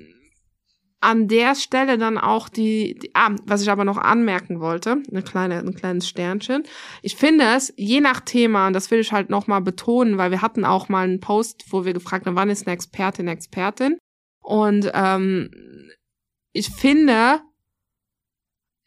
an 1.01 1.27
der 1.27 1.55
Stelle 1.55 1.97
dann 1.97 2.19
auch 2.19 2.47
die, 2.47 2.97
die 2.99 3.09
ah, 3.15 3.35
was 3.45 3.63
ich 3.63 3.71
aber 3.71 3.83
noch 3.83 3.97
anmerken 3.97 4.59
wollte, 4.59 5.01
eine 5.09 5.23
kleine, 5.23 5.57
ein 5.57 5.73
kleines 5.73 6.07
Sternchen. 6.07 6.63
Ich 7.01 7.15
finde 7.15 7.45
es, 7.55 7.73
je 7.75 8.01
nach 8.01 8.21
Thema, 8.21 8.67
und 8.67 8.73
das 8.73 8.91
will 8.91 8.99
ich 8.99 9.11
halt 9.11 9.31
nochmal 9.31 9.61
betonen, 9.61 10.19
weil 10.19 10.29
wir 10.29 10.43
hatten 10.43 10.63
auch 10.63 10.89
mal 10.89 11.03
einen 11.03 11.19
Post, 11.19 11.65
wo 11.71 11.85
wir 11.85 11.93
gefragt 11.93 12.27
haben, 12.27 12.35
wann 12.35 12.51
ist 12.51 12.67
eine 12.67 12.75
Expertin, 12.75 13.27
Expertin? 13.27 13.97
Und 14.43 14.91
ähm, 14.93 15.49
ich 16.53 16.69
finde, 16.69 17.41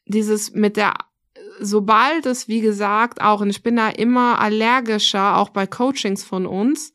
dieses 0.06 0.52
mit 0.52 0.76
der, 0.76 0.94
sobald 1.58 2.26
es, 2.26 2.46
wie 2.46 2.60
gesagt, 2.60 3.20
auch, 3.20 3.40
und 3.40 3.50
ich 3.50 3.64
bin 3.64 3.74
da 3.74 3.88
immer 3.88 4.38
allergischer, 4.38 5.36
auch 5.36 5.48
bei 5.48 5.66
Coachings 5.66 6.22
von 6.22 6.46
uns, 6.46 6.93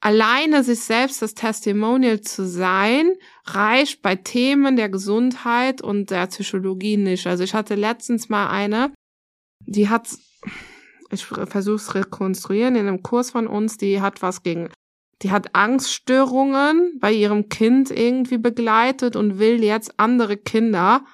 alleine 0.00 0.64
sich 0.64 0.80
selbst 0.80 1.22
das 1.22 1.34
Testimonial 1.34 2.20
zu 2.22 2.46
sein, 2.46 3.12
reicht 3.44 4.02
bei 4.02 4.16
Themen 4.16 4.76
der 4.76 4.88
Gesundheit 4.88 5.82
und 5.82 6.10
der 6.10 6.26
Psychologie 6.26 6.96
nicht. 6.96 7.26
Also 7.26 7.44
ich 7.44 7.54
hatte 7.54 7.74
letztens 7.74 8.28
mal 8.28 8.48
eine, 8.48 8.92
die 9.66 9.88
hat, 9.88 10.08
ich 11.10 11.24
versuche 11.24 11.76
es 11.76 11.94
rekonstruieren, 11.94 12.76
in 12.76 12.88
einem 12.88 13.02
Kurs 13.02 13.30
von 13.30 13.46
uns, 13.46 13.76
die 13.76 14.00
hat 14.00 14.22
was 14.22 14.42
gegen, 14.42 14.70
die 15.22 15.30
hat 15.30 15.54
Angststörungen 15.54 16.98
bei 16.98 17.12
ihrem 17.12 17.50
Kind 17.50 17.90
irgendwie 17.90 18.38
begleitet 18.38 19.16
und 19.16 19.38
will 19.38 19.62
jetzt 19.62 20.00
andere 20.00 20.38
Kinder 20.38 21.04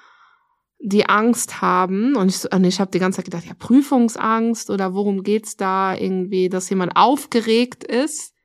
die 0.79 1.09
Angst 1.09 1.59
haben 1.59 2.15
und 2.15 2.29
ich, 2.29 2.53
und 2.53 2.63
ich 2.63 2.79
habe 2.79 2.91
die 2.91 2.99
ganze 2.99 3.17
Zeit 3.17 3.25
gedacht, 3.25 3.45
ja, 3.45 3.55
Prüfungsangst 3.55 4.69
oder 4.69 4.93
worum 4.93 5.23
geht's 5.23 5.57
da 5.57 5.95
irgendwie, 5.95 6.49
dass 6.49 6.69
jemand 6.69 6.95
aufgeregt 6.95 7.83
ist 7.83 8.36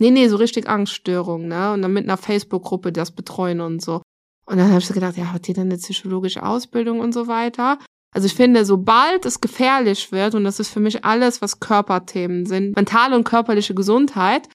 Nee, 0.00 0.10
nee, 0.10 0.28
so 0.28 0.36
richtig 0.36 0.68
Angststörung, 0.68 1.46
ne? 1.46 1.72
Und 1.72 1.82
dann 1.82 1.92
mit 1.92 2.04
einer 2.04 2.16
Facebook-Gruppe 2.16 2.90
das 2.90 3.10
betreuen 3.10 3.60
und 3.60 3.82
so. 3.82 4.00
Und 4.46 4.56
dann 4.56 4.68
habe 4.68 4.78
ich 4.78 4.86
so 4.86 4.94
gedacht, 4.94 5.16
ja, 5.16 5.32
hat 5.32 5.46
die 5.46 5.52
denn 5.52 5.68
eine 5.68 5.76
psychologische 5.76 6.42
Ausbildung 6.42 7.00
und 7.00 7.12
so 7.12 7.28
weiter? 7.28 7.78
Also 8.12 8.26
ich 8.26 8.34
finde, 8.34 8.64
sobald 8.64 9.26
es 9.26 9.40
gefährlich 9.40 10.10
wird, 10.10 10.34
und 10.34 10.44
das 10.44 10.58
ist 10.58 10.70
für 10.70 10.80
mich 10.80 11.04
alles, 11.04 11.42
was 11.42 11.60
Körperthemen 11.60 12.46
sind, 12.46 12.74
mentale 12.74 13.14
und 13.14 13.24
körperliche 13.24 13.74
Gesundheit, 13.74 14.48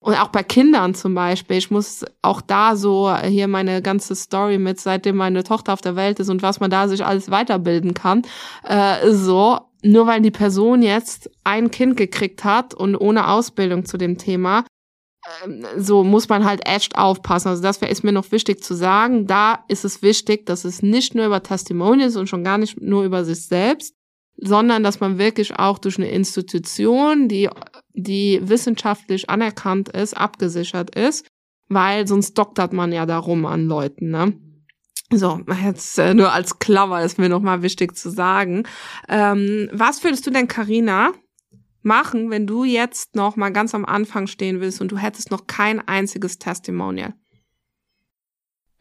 und 0.00 0.14
auch 0.14 0.28
bei 0.28 0.42
Kindern 0.42 0.94
zum 0.94 1.14
Beispiel, 1.14 1.58
ich 1.58 1.70
muss 1.70 2.04
auch 2.22 2.40
da 2.40 2.74
so 2.74 3.14
hier 3.16 3.46
meine 3.46 3.82
ganze 3.82 4.16
Story 4.16 4.58
mit, 4.58 4.80
seitdem 4.80 5.16
meine 5.16 5.44
Tochter 5.44 5.72
auf 5.72 5.80
der 5.80 5.94
Welt 5.94 6.18
ist 6.18 6.28
und 6.28 6.42
was 6.42 6.58
man 6.58 6.70
da 6.70 6.88
sich 6.88 7.04
alles 7.04 7.30
weiterbilden 7.30 7.94
kann, 7.94 8.22
äh, 8.64 9.10
so, 9.12 9.60
nur 9.82 10.06
weil 10.06 10.20
die 10.20 10.32
Person 10.32 10.82
jetzt 10.82 11.30
ein 11.44 11.70
Kind 11.70 11.96
gekriegt 11.96 12.42
hat 12.42 12.74
und 12.74 12.96
ohne 12.96 13.28
Ausbildung 13.28 13.84
zu 13.84 13.96
dem 13.96 14.18
Thema, 14.18 14.64
so 15.76 16.02
muss 16.02 16.28
man 16.28 16.44
halt 16.44 16.66
echt 16.66 16.96
aufpassen. 16.96 17.48
Also 17.48 17.62
das 17.62 17.78
ist 17.78 18.04
mir 18.04 18.12
noch 18.12 18.32
wichtig 18.32 18.62
zu 18.62 18.74
sagen. 18.74 19.26
Da 19.26 19.64
ist 19.68 19.84
es 19.84 20.02
wichtig, 20.02 20.46
dass 20.46 20.64
es 20.64 20.82
nicht 20.82 21.14
nur 21.14 21.26
über 21.26 21.42
Testimonials 21.42 22.16
und 22.16 22.28
schon 22.28 22.44
gar 22.44 22.58
nicht 22.58 22.80
nur 22.80 23.04
über 23.04 23.24
sich 23.24 23.46
selbst, 23.46 23.94
sondern 24.36 24.82
dass 24.82 25.00
man 25.00 25.18
wirklich 25.18 25.56
auch 25.56 25.78
durch 25.78 25.98
eine 25.98 26.10
Institution, 26.10 27.28
die, 27.28 27.48
die 27.94 28.40
wissenschaftlich 28.42 29.30
anerkannt 29.30 29.88
ist, 29.90 30.16
abgesichert 30.16 30.94
ist, 30.96 31.26
weil 31.68 32.06
sonst 32.08 32.34
doktert 32.34 32.72
man 32.72 32.92
ja 32.92 33.06
darum 33.06 33.46
an 33.46 33.66
Leuten, 33.66 34.10
ne? 34.10 34.32
So, 35.14 35.40
jetzt 35.62 35.98
äh, 35.98 36.14
nur 36.14 36.32
als 36.32 36.58
Klammer 36.58 37.02
ist 37.02 37.18
mir 37.18 37.28
nochmal 37.28 37.60
wichtig 37.60 37.94
zu 37.96 38.08
sagen. 38.08 38.64
Ähm, 39.10 39.68
was 39.70 40.02
würdest 40.02 40.26
du 40.26 40.30
denn, 40.30 40.48
Karina, 40.48 41.12
machen, 41.84 42.30
wenn 42.30 42.46
du 42.46 42.64
jetzt 42.64 43.14
noch 43.14 43.36
mal 43.36 43.52
ganz 43.52 43.74
am 43.74 43.84
Anfang 43.84 44.26
stehen 44.26 44.60
willst 44.60 44.80
und 44.80 44.92
du 44.92 44.98
hättest 44.98 45.30
noch 45.30 45.46
kein 45.46 45.86
einziges 45.86 46.38
Testimonial? 46.38 47.14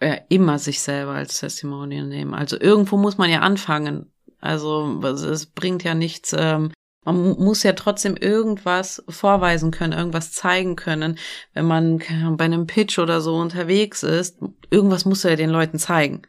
Ja, 0.01 0.17
immer 0.29 0.57
sich 0.57 0.81
selber 0.81 1.11
als 1.11 1.39
Testimonial 1.39 2.07
nehmen. 2.07 2.33
Also 2.33 2.59
irgendwo 2.59 2.97
muss 2.97 3.17
man 3.17 3.29
ja 3.29 3.39
anfangen. 3.39 4.11
Also 4.39 4.99
es 5.03 5.45
bringt 5.45 5.83
ja 5.83 5.93
nichts. 5.93 6.33
Ähm, 6.37 6.71
man 7.05 7.37
muss 7.39 7.63
ja 7.63 7.73
trotzdem 7.73 8.15
irgendwas 8.15 9.03
vorweisen 9.09 9.71
können, 9.71 9.93
irgendwas 9.93 10.31
zeigen 10.31 10.75
können, 10.75 11.17
wenn 11.53 11.65
man 11.65 11.99
bei 12.37 12.45
einem 12.45 12.67
Pitch 12.67 12.99
oder 12.99 13.21
so 13.21 13.35
unterwegs 13.35 14.03
ist. 14.03 14.39
Irgendwas 14.69 15.05
muss 15.05 15.23
er 15.23 15.31
ja 15.31 15.37
den 15.37 15.49
Leuten 15.49 15.79
zeigen 15.79 16.23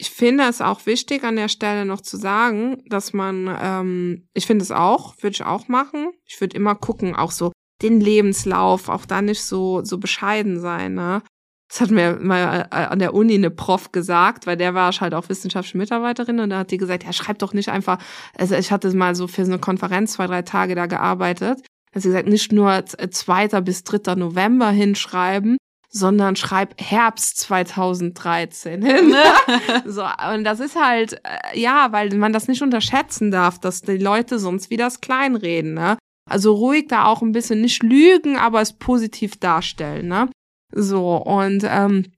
ich 0.00 0.10
finde 0.10 0.44
es 0.44 0.62
auch 0.62 0.86
wichtig 0.86 1.24
an 1.24 1.36
der 1.36 1.48
Stelle 1.48 1.84
noch 1.84 2.00
zu 2.00 2.16
sagen, 2.16 2.82
dass 2.86 3.12
man, 3.12 3.54
ähm, 3.60 4.28
ich 4.32 4.46
finde 4.46 4.62
es 4.62 4.70
auch, 4.70 5.14
würde 5.20 5.34
ich 5.34 5.44
auch 5.44 5.68
machen. 5.68 6.08
Ich 6.24 6.40
würde 6.40 6.56
immer 6.56 6.74
gucken, 6.74 7.14
auch 7.14 7.30
so 7.30 7.52
den 7.82 8.00
Lebenslauf, 8.00 8.88
auch 8.88 9.04
da 9.04 9.20
nicht 9.20 9.42
so 9.42 9.84
so 9.84 9.98
bescheiden 9.98 10.58
sein. 10.58 10.94
Ne? 10.94 11.22
Das 11.68 11.82
hat 11.82 11.90
mir 11.90 12.18
mal 12.18 12.66
äh, 12.70 12.76
an 12.76 12.98
der 12.98 13.12
Uni 13.12 13.34
eine 13.34 13.50
Prof 13.50 13.92
gesagt, 13.92 14.46
weil 14.46 14.56
der 14.56 14.72
war 14.72 14.90
halt 14.90 15.12
auch 15.12 15.28
wissenschaftliche 15.28 15.76
Mitarbeiterin 15.76 16.40
und 16.40 16.48
da 16.48 16.60
hat 16.60 16.70
die 16.70 16.78
gesagt, 16.78 17.04
ja, 17.04 17.12
schreib 17.12 17.38
doch 17.38 17.52
nicht 17.52 17.68
einfach, 17.68 17.98
also 18.38 18.54
ich 18.54 18.72
hatte 18.72 18.94
mal 18.96 19.14
so 19.14 19.26
für 19.26 19.44
so 19.44 19.52
eine 19.52 19.60
Konferenz 19.60 20.14
zwei, 20.14 20.26
drei 20.26 20.42
Tage 20.42 20.74
da 20.74 20.86
gearbeitet. 20.86 21.60
Also 21.92 22.04
sie 22.04 22.08
gesagt, 22.08 22.28
nicht 22.28 22.52
nur 22.52 22.86
zweiter 22.86 23.60
bis 23.60 23.84
dritter 23.84 24.16
November 24.16 24.70
hinschreiben, 24.70 25.58
sondern 25.92 26.36
schreib 26.36 26.80
Herbst 26.80 27.38
2013 27.38 28.82
hin. 28.82 29.14
so, 29.86 30.04
und 30.32 30.44
das 30.44 30.60
ist 30.60 30.76
halt, 30.76 31.20
äh, 31.24 31.58
ja, 31.58 31.88
weil 31.90 32.14
man 32.16 32.32
das 32.32 32.48
nicht 32.48 32.62
unterschätzen 32.62 33.30
darf, 33.30 33.58
dass 33.58 33.82
die 33.82 33.98
Leute 33.98 34.38
sonst 34.38 34.70
wieder 34.70 34.84
das 34.84 35.00
kleinreden, 35.00 35.74
ne? 35.74 35.98
Also 36.28 36.54
ruhig 36.54 36.86
da 36.88 37.06
auch 37.06 37.22
ein 37.22 37.32
bisschen 37.32 37.60
nicht 37.60 37.82
lügen, 37.82 38.36
aber 38.36 38.60
es 38.60 38.72
positiv 38.72 39.38
darstellen, 39.38 40.06
ne? 40.06 40.30
So, 40.72 41.16
und 41.16 41.64
ähm, 41.66 42.12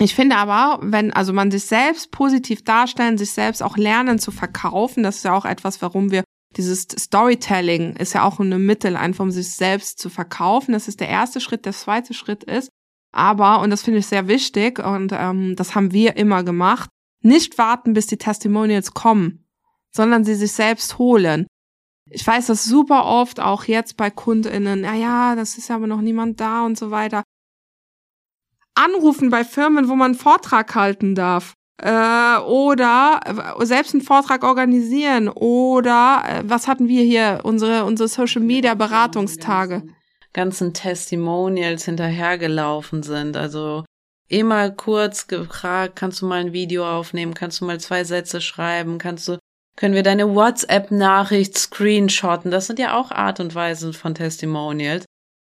ich 0.00 0.14
finde 0.14 0.36
aber, 0.36 0.80
wenn 0.82 1.12
also 1.12 1.34
man 1.34 1.50
sich 1.50 1.66
selbst 1.66 2.10
positiv 2.10 2.64
darstellen, 2.64 3.18
sich 3.18 3.32
selbst 3.32 3.62
auch 3.62 3.76
lernen 3.76 4.18
zu 4.18 4.30
verkaufen, 4.30 5.02
das 5.02 5.16
ist 5.16 5.24
ja 5.24 5.36
auch 5.36 5.44
etwas, 5.44 5.82
warum 5.82 6.10
wir 6.10 6.24
dieses 6.56 6.82
Storytelling 6.82 7.96
ist 7.96 8.12
ja 8.12 8.22
auch 8.22 8.38
ein 8.38 8.64
Mittel, 8.64 8.96
einfach 8.96 9.24
um 9.24 9.30
sich 9.30 9.50
selbst 9.50 9.98
zu 9.98 10.08
verkaufen. 10.08 10.72
Das 10.72 10.86
ist 10.86 11.00
der 11.00 11.08
erste 11.08 11.40
Schritt. 11.40 11.66
Der 11.66 11.72
zweite 11.72 12.14
Schritt 12.14 12.44
ist, 12.44 12.70
aber, 13.14 13.60
und 13.60 13.70
das 13.70 13.82
finde 13.82 14.00
ich 14.00 14.06
sehr 14.06 14.28
wichtig, 14.28 14.78
und 14.78 15.12
ähm, 15.12 15.56
das 15.56 15.74
haben 15.74 15.92
wir 15.92 16.16
immer 16.16 16.42
gemacht, 16.42 16.90
nicht 17.22 17.56
warten, 17.58 17.94
bis 17.94 18.06
die 18.06 18.18
Testimonials 18.18 18.92
kommen, 18.92 19.46
sondern 19.90 20.24
sie 20.24 20.34
sich 20.34 20.52
selbst 20.52 20.98
holen. 20.98 21.46
Ich 22.10 22.26
weiß 22.26 22.46
das 22.46 22.64
super 22.64 23.06
oft, 23.06 23.40
auch 23.40 23.64
jetzt 23.64 23.96
bei 23.96 24.10
KundInnen, 24.10 24.82
na 24.82 24.94
ja, 24.94 25.34
das 25.34 25.56
ist 25.56 25.70
aber 25.70 25.86
noch 25.86 26.00
niemand 26.00 26.40
da 26.40 26.66
und 26.66 26.76
so 26.76 26.90
weiter. 26.90 27.22
Anrufen 28.74 29.30
bei 29.30 29.44
Firmen, 29.44 29.88
wo 29.88 29.94
man 29.94 30.12
einen 30.12 30.14
Vortrag 30.16 30.74
halten 30.74 31.14
darf 31.14 31.54
äh, 31.80 32.38
oder 32.38 33.20
äh, 33.24 33.64
selbst 33.64 33.94
einen 33.94 34.02
Vortrag 34.02 34.44
organisieren 34.44 35.28
oder 35.28 36.22
äh, 36.26 36.42
was 36.44 36.68
hatten 36.68 36.88
wir 36.88 37.02
hier 37.02 37.40
unsere 37.44 37.84
unsere 37.84 38.08
Social 38.08 38.42
Media 38.42 38.74
Beratungstage 38.74 39.84
ganzen 40.34 40.74
Testimonials 40.74 41.86
hinterhergelaufen 41.86 43.02
sind. 43.02 43.36
Also 43.36 43.84
immer 44.28 44.70
kurz 44.70 45.26
gefragt 45.26 45.96
kannst 45.96 46.20
du 46.20 46.26
mal 46.26 46.40
ein 46.40 46.52
Video 46.52 46.86
aufnehmen? 46.86 47.32
Kannst 47.34 47.60
du 47.60 47.64
mal 47.64 47.80
zwei 47.80 48.04
Sätze 48.04 48.42
schreiben? 48.42 48.98
Kannst 48.98 49.26
du 49.28 49.38
können 49.76 49.94
wir 49.94 50.04
deine 50.04 50.34
WhatsApp 50.34 50.90
Nachricht 50.90 51.58
screenshotten? 51.58 52.50
Das 52.50 52.66
sind 52.66 52.78
ja 52.78 52.96
auch 52.96 53.10
Art 53.10 53.40
und 53.40 53.54
Weisen 53.54 53.92
von 53.92 54.14
Testimonials. 54.14 55.04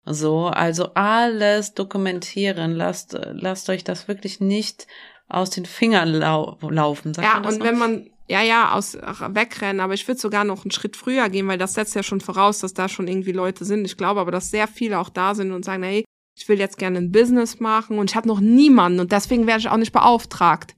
So 0.06 0.48
also 0.48 0.94
alles 0.94 1.74
dokumentieren. 1.74 2.74
Lasst 2.74 3.18
lasst 3.32 3.70
euch 3.70 3.84
das 3.84 4.08
wirklich 4.08 4.40
nicht 4.40 4.88
aus 5.28 5.50
den 5.50 5.66
Fingern 5.66 6.10
lau 6.10 6.58
laufen. 6.62 7.14
Sagt 7.14 7.28
ja, 7.28 7.50
und 7.50 7.64
wenn 7.64 7.78
man 7.78 8.10
ja, 8.28 8.42
ja, 8.42 8.72
aus 8.72 8.96
wegrennen, 8.96 9.82
aber 9.82 9.94
ich 9.94 10.08
würde 10.08 10.20
sogar 10.20 10.44
noch 10.44 10.64
einen 10.64 10.72
Schritt 10.72 10.96
früher 10.96 11.30
gehen, 11.30 11.48
weil 11.48 11.58
das 11.58 11.74
setzt 11.74 11.96
ja 11.96 12.04
schon 12.04 12.22
voraus, 12.22 12.60
dass 12.60 12.74
da 12.74 12.88
schon 12.88 13.08
irgendwie 13.08 13.34
Leute 13.34 13.66
sind. 13.66 13.86
Ich 13.86 13.98
glaube 13.98 14.22
aber, 14.22 14.32
dass 14.32 14.50
sehr 14.50 14.68
viele 14.68 15.00
auch 15.00 15.10
da 15.10 15.36
sind 15.36 15.52
und 15.52 15.66
sagen, 15.66 15.84
hey, 15.84 16.06
ich 16.38 16.48
will 16.48 16.60
jetzt 16.60 16.78
gerne 16.78 16.98
ein 17.00 17.12
Business 17.12 17.60
machen 17.60 18.00
und 18.00 18.10
ich 18.10 18.16
habe 18.16 18.28
noch 18.28 18.40
niemanden 18.40 19.00
und 19.00 19.12
deswegen 19.12 19.46
werde 19.46 19.60
ich 19.60 19.70
auch 19.70 19.78
nicht 19.78 19.92
beauftragt. 19.92 20.76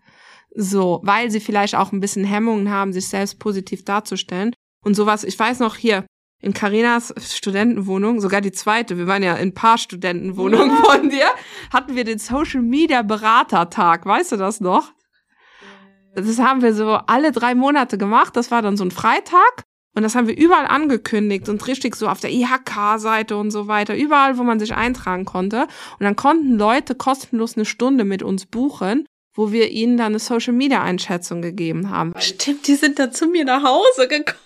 So, 0.56 1.02
weil 1.04 1.32
sie 1.32 1.40
vielleicht 1.40 1.76
auch 1.76 1.92
ein 1.92 2.00
bisschen 2.00 2.24
Hemmungen 2.24 2.72
haben, 2.72 2.94
sich 2.94 3.08
selbst 3.10 3.40
positiv 3.40 3.84
darzustellen. 3.84 4.54
Und 4.84 4.96
sowas, 4.96 5.24
ich 5.24 5.38
weiß 5.38 5.60
noch 5.60 5.76
hier, 5.76 6.06
in 6.42 6.54
Karinas 6.54 7.14
Studentenwohnung, 7.20 8.22
sogar 8.22 8.42
die 8.42 8.52
zweite, 8.52 8.98
wir 8.98 9.08
waren 9.08 9.24
ja 9.24 9.36
in 9.36 9.54
paar 9.54 9.78
Studentenwohnungen 9.78 10.78
von 10.84 11.10
dir, 11.10 11.28
hatten 11.74 11.96
wir 11.96 12.04
den 12.04 12.20
Social 12.20 12.62
Media 12.62 13.02
Beratertag, 13.02 14.06
weißt 14.06 14.34
du 14.34 14.38
das 14.38 14.62
noch? 14.62 14.94
Das 16.16 16.40
haben 16.40 16.62
wir 16.62 16.74
so 16.74 16.94
alle 16.94 17.32
drei 17.32 17.56
Monate 17.56 17.98
gemacht, 17.98 18.36
das 18.36 18.50
war 18.52 18.62
dann 18.62 18.78
so 18.78 18.86
ein 18.86 18.92
Freitag. 18.92 19.64
Und 19.96 20.04
das 20.04 20.16
haben 20.16 20.28
wir 20.28 20.38
überall 20.38 20.68
angekündigt 20.68 21.48
und 21.48 21.66
richtig 21.68 21.96
so 21.96 22.10
auf 22.10 22.20
der 22.20 22.32
IHK-Seite 22.32 23.38
und 23.38 23.52
so 23.52 23.68
weiter, 23.68 23.96
überall, 23.96 24.38
wo 24.38 24.44
man 24.44 24.60
sich 24.60 24.76
eintragen 24.76 25.24
konnte. 25.24 25.68
Und 26.00 26.02
dann 26.02 26.18
konnten 26.18 26.58
Leute 26.58 26.96
kostenlos 26.96 27.56
eine 27.56 27.64
Stunde 27.64 28.04
mit 28.04 28.22
uns 28.22 28.46
buchen 28.46 29.06
wo 29.36 29.52
wir 29.52 29.70
ihnen 29.70 29.98
dann 29.98 30.08
eine 30.08 30.20
Social 30.20 30.54
Media 30.54 30.82
Einschätzung 30.82 31.42
gegeben 31.42 31.90
haben. 31.90 32.14
Stimmt, 32.20 32.68
die 32.68 32.76
sind 32.76 32.98
dann 32.98 33.12
zu 33.12 33.28
mir 33.28 33.44
nach 33.44 33.64
Hause 33.64 34.08
gekommen. 34.08 34.38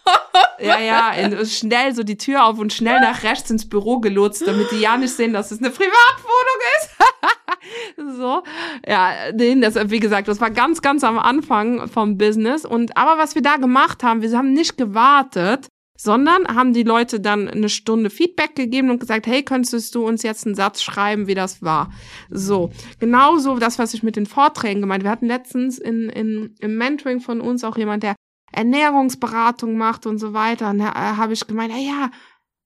Ja, 0.60 0.80
ja, 0.80 1.12
in, 1.12 1.46
schnell 1.46 1.94
so 1.94 2.04
die 2.04 2.18
Tür 2.18 2.46
auf 2.46 2.60
und 2.60 2.74
schnell 2.74 3.00
nach 3.00 3.24
rechts 3.24 3.50
ins 3.50 3.70
Büro 3.70 4.00
gelotst, 4.00 4.46
damit 4.46 4.72
die 4.72 4.80
ja 4.80 4.98
nicht 4.98 5.14
sehen, 5.14 5.32
dass 5.32 5.52
es 5.52 5.60
eine 5.60 5.70
Privatwohnung 5.70 6.60
ist. 6.78 8.18
so, 8.18 8.44
ja, 8.86 9.32
das, 9.32 9.90
wie 9.90 10.00
gesagt, 10.00 10.28
das 10.28 10.42
war 10.42 10.52
ganz, 10.52 10.82
ganz 10.82 11.04
am 11.04 11.20
Anfang 11.20 11.88
vom 11.88 12.18
Business. 12.18 12.66
Und 12.66 12.98
aber 12.98 13.18
was 13.18 13.36
wir 13.36 13.42
da 13.42 13.58
gemacht 13.58 14.04
haben, 14.04 14.22
wir 14.22 14.38
haben 14.38 14.54
nicht 14.54 14.78
gewartet, 14.78 15.68
sondern 16.02 16.48
haben 16.48 16.72
die 16.72 16.84
Leute 16.84 17.20
dann 17.20 17.50
eine 17.50 17.68
Stunde 17.68 18.10
Feedback 18.10 18.56
gegeben 18.56 18.90
und 18.90 19.02
gesagt, 19.02 19.28
hey, 19.28 19.44
könntest 19.44 19.94
du 19.94 20.08
uns 20.08 20.24
jetzt 20.24 20.46
einen 20.46 20.56
Satz 20.56 20.82
schreiben, 20.82 21.28
wie 21.28 21.36
das 21.36 21.62
war? 21.62 21.92
So, 22.30 22.70
genauso 23.00 23.60
das, 23.60 23.80
was 23.80 23.94
ich 23.94 24.02
mit 24.02 24.16
den 24.16 24.26
Vorträgen 24.26 24.80
gemeint. 24.80 25.04
Wir 25.04 25.12
hatten 25.12 25.28
letztens 25.28 25.78
in, 25.78 26.08
in, 26.08 26.56
im 26.60 26.78
Mentoring 26.78 27.20
von 27.20 27.42
uns 27.42 27.66
auch 27.66 27.78
jemand, 27.78 28.04
der 28.04 28.16
Ernährungsberatung 28.54 29.76
macht 29.76 30.06
und 30.06 30.20
so 30.20 30.34
weiter. 30.34 30.70
Und 30.70 30.80
da 30.80 30.92
äh, 30.92 31.18
habe 31.18 31.34
ich 31.34 31.46
gemeint, 31.46 31.74
ja, 31.74 31.80
ja, 31.80 32.12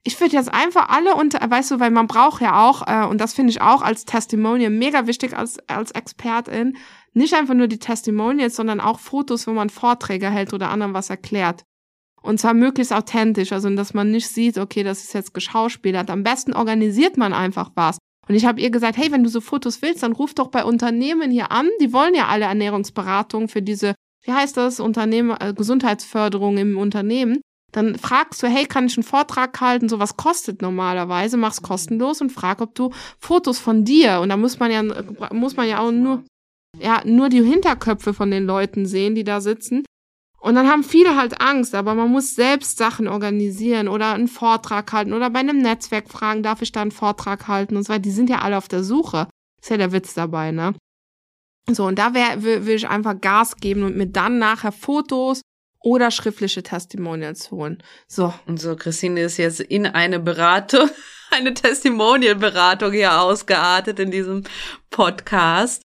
ich 0.04 0.22
würde 0.22 0.36
jetzt 0.36 0.54
einfach 0.54 0.90
alle 0.90 1.16
unter, 1.16 1.40
weißt 1.50 1.72
du, 1.72 1.80
weil 1.80 1.90
man 1.90 2.06
braucht 2.06 2.40
ja 2.40 2.64
auch, 2.64 2.88
äh, 2.88 3.08
und 3.08 3.20
das 3.20 3.34
finde 3.34 3.50
ich 3.50 3.62
auch 3.62 3.82
als 3.82 4.06
Testimonial 4.06 4.70
mega 4.70 5.08
wichtig 5.08 5.36
als, 5.36 5.58
als 5.68 5.90
Expertin, 5.90 6.78
nicht 7.14 7.34
einfach 7.34 7.56
nur 7.56 7.68
die 7.68 7.80
Testimonials, 7.80 8.56
sondern 8.56 8.80
auch 8.80 9.00
Fotos, 9.00 9.48
wo 9.48 9.54
man 9.54 9.72
Vorträge 9.72 10.30
hält 10.30 10.54
oder 10.54 10.70
anderen 10.70 10.94
was 10.94 11.10
erklärt. 11.10 11.66
Und 12.24 12.40
zwar 12.40 12.54
möglichst 12.54 12.94
authentisch, 12.94 13.52
also 13.52 13.70
dass 13.76 13.94
man 13.94 14.10
nicht 14.10 14.28
sieht, 14.28 14.58
okay, 14.58 14.84
das 14.84 15.04
ist 15.04 15.14
jetzt 15.14 15.34
geschauspielert. 15.34 16.10
Am 16.10 16.24
besten 16.24 16.54
organisiert 16.54 17.18
man 17.18 17.34
einfach 17.34 17.72
was. 17.76 17.98
Und 18.28 18.36
ich 18.36 18.46
habe 18.46 18.62
ihr 18.62 18.70
gesagt, 18.70 18.98
hey, 18.98 19.12
wenn 19.12 19.24
du 19.24 19.30
so 19.30 19.42
Fotos 19.42 19.82
willst, 19.82 20.04
dann 20.04 20.14
ruf 20.14 20.34
doch 20.34 20.48
bei 20.48 20.64
Unternehmen 20.64 21.30
hier 21.30 21.52
an. 21.52 21.68
Die 21.82 21.92
wollen 21.92 22.16
ja 22.16 22.28
alle 22.28 22.46
Ernährungsberatung 22.46 23.50
für 23.50 23.62
diese, 23.62 23.96
wie 24.24 24.32
heißt 24.32 24.56
das, 24.56 24.80
Unternehmen, 24.80 25.36
äh, 25.38 25.54
Gesundheitsförderung 25.54 26.58
im 26.58 26.78
Unternehmen. 26.78 27.42
Dann 27.74 27.98
fragst 27.98 28.42
du, 28.42 28.48
hey, 28.48 28.66
kann 28.66 28.86
ich 28.86 28.96
einen 28.96 29.04
Vortrag 29.04 29.60
halten? 29.60 29.90
So 29.90 30.00
was 30.00 30.16
kostet 30.16 30.62
normalerweise, 30.62 31.38
mach's 31.38 31.62
kostenlos 31.62 32.22
und 32.22 32.32
frag, 32.32 32.62
ob 32.62 32.76
du 32.76 32.92
Fotos 33.20 33.60
von 33.60 33.84
dir. 33.84 34.22
Und 34.22 34.30
da 34.30 34.38
muss 34.38 34.60
man 34.60 34.72
ja, 34.72 34.84
muss 35.34 35.58
man 35.58 35.68
ja 35.68 35.80
auch 35.80 35.92
nur, 35.92 36.24
ja, 36.80 37.02
nur 37.04 37.28
die 37.28 37.44
Hinterköpfe 37.44 38.14
von 38.14 38.32
den 38.32 38.46
Leuten 38.46 38.86
sehen, 38.86 39.16
die 39.16 39.26
da 39.26 39.42
sitzen. 39.42 39.84
Und 40.44 40.56
dann 40.56 40.68
haben 40.68 40.84
viele 40.84 41.16
halt 41.16 41.40
Angst, 41.40 41.74
aber 41.74 41.96
man 41.96 42.12
muss 42.12 42.36
selbst 42.36 42.78
Sachen 42.78 43.08
organisieren 43.08 43.88
oder 43.88 44.12
einen 44.12 44.28
Vortrag 44.28 44.92
halten 44.92 45.14
oder 45.14 45.30
bei 45.30 45.40
einem 45.40 45.60
Netzwerk 45.60 46.10
fragen, 46.10 46.44
darf 46.44 46.62
ich 46.62 46.74
da 46.74 46.82
einen 46.82 46.92
Vortrag 46.92 47.48
halten 47.48 47.78
und 47.78 47.84
so 47.84 47.94
weiter. 47.94 48.02
Die 48.02 48.12
sind 48.12 48.30
ja 48.30 48.40
alle 48.40 48.58
auf 48.58 48.68
der 48.68 48.84
Suche. 48.84 49.30
Ist 49.62 49.70
ja 49.70 49.78
der 49.78 49.94
Witz 49.94 50.14
dabei, 50.14 50.52
ne? 50.52 50.76
So, 51.72 51.86
und 51.86 51.98
da 51.98 52.14
wär, 52.14 52.44
will, 52.44 52.66
will 52.66 52.76
ich 52.76 52.90
einfach 52.90 53.22
Gas 53.22 53.56
geben 53.56 53.84
und 53.84 53.96
mir 53.96 54.08
dann 54.08 54.38
nachher 54.38 54.74
Fotos 54.74 55.44
oder 55.80 56.12
schriftliche 56.12 56.62
Testimonials 56.62 57.50
holen. 57.50 57.82
So. 58.08 58.34
Und 58.46 58.60
so, 58.60 58.76
Christine 58.76 59.22
ist 59.22 59.38
jetzt 59.38 59.62
in 59.62 59.86
eine 59.86 60.20
Beratung, 60.20 60.90
eine 61.32 61.54
Testimonial-Beratung 61.54 62.92
hier 62.92 63.18
ausgeartet 63.22 63.98
in 63.98 64.12
diesem 64.12 64.44
Podcast. 64.90 65.84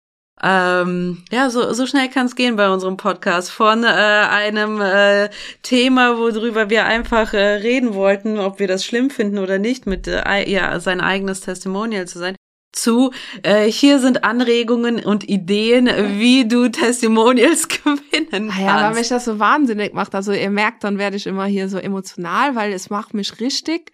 Ähm, 0.43 1.23
ja, 1.31 1.49
so, 1.49 1.73
so 1.73 1.85
schnell 1.85 2.09
kann 2.09 2.25
es 2.25 2.35
gehen 2.35 2.55
bei 2.55 2.69
unserem 2.69 2.97
Podcast. 2.97 3.51
Von 3.51 3.83
äh, 3.83 3.87
einem 3.87 4.81
äh, 4.81 5.29
Thema, 5.61 6.17
worüber 6.17 6.69
wir 6.69 6.85
einfach 6.85 7.33
äh, 7.33 7.37
reden 7.37 7.93
wollten, 7.93 8.39
ob 8.39 8.59
wir 8.59 8.67
das 8.67 8.83
schlimm 8.83 9.09
finden 9.09 9.37
oder 9.37 9.59
nicht, 9.59 9.85
mit 9.85 10.07
äh, 10.07 10.49
ja, 10.49 10.79
sein 10.79 11.01
eigenes 11.01 11.41
Testimonial 11.41 12.07
zu 12.07 12.17
sein, 12.17 12.35
zu 12.71 13.11
äh, 13.43 13.65
hier 13.65 13.99
sind 13.99 14.23
Anregungen 14.23 15.03
und 15.03 15.27
Ideen, 15.27 15.87
wie 16.19 16.47
du 16.47 16.69
Testimonials 16.69 17.67
gewinnen 17.67 18.29
kannst. 18.31 18.57
Ah 18.57 18.61
ja, 18.61 18.83
weil 18.83 18.95
mich 18.95 19.09
das 19.09 19.25
so 19.25 19.39
wahnsinnig 19.39 19.93
macht. 19.93 20.15
Also 20.15 20.31
ihr 20.31 20.49
merkt, 20.49 20.83
dann 20.83 20.97
werde 20.97 21.17
ich 21.17 21.27
immer 21.27 21.45
hier 21.45 21.69
so 21.69 21.77
emotional, 21.77 22.55
weil 22.55 22.71
es 22.71 22.89
macht 22.89 23.13
mich 23.13 23.39
richtig 23.39 23.91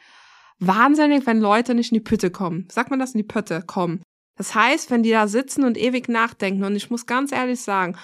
wahnsinnig, 0.60 1.26
wenn 1.26 1.40
Leute 1.40 1.76
nicht 1.76 1.92
in 1.92 1.96
die 1.96 2.04
Pütte 2.04 2.32
kommen. 2.32 2.68
Sagt 2.72 2.90
man 2.90 3.00
das 3.00 3.14
in 3.14 3.20
die 3.20 3.28
Pütte 3.28 3.64
kommen? 3.66 4.02
Das 4.38 4.56
heißt, 4.56 4.92
wenn 4.92 5.04
die 5.04 5.12
da 5.12 5.28
sitzen 5.28 5.64
und 5.64 5.78
ewig 5.78 6.08
nachdenken, 6.10 6.64
und 6.64 6.76
ich 6.76 6.90
muss 6.90 7.06
ganz 7.06 7.32
ehrlich 7.32 7.62
sagen, 7.62 7.98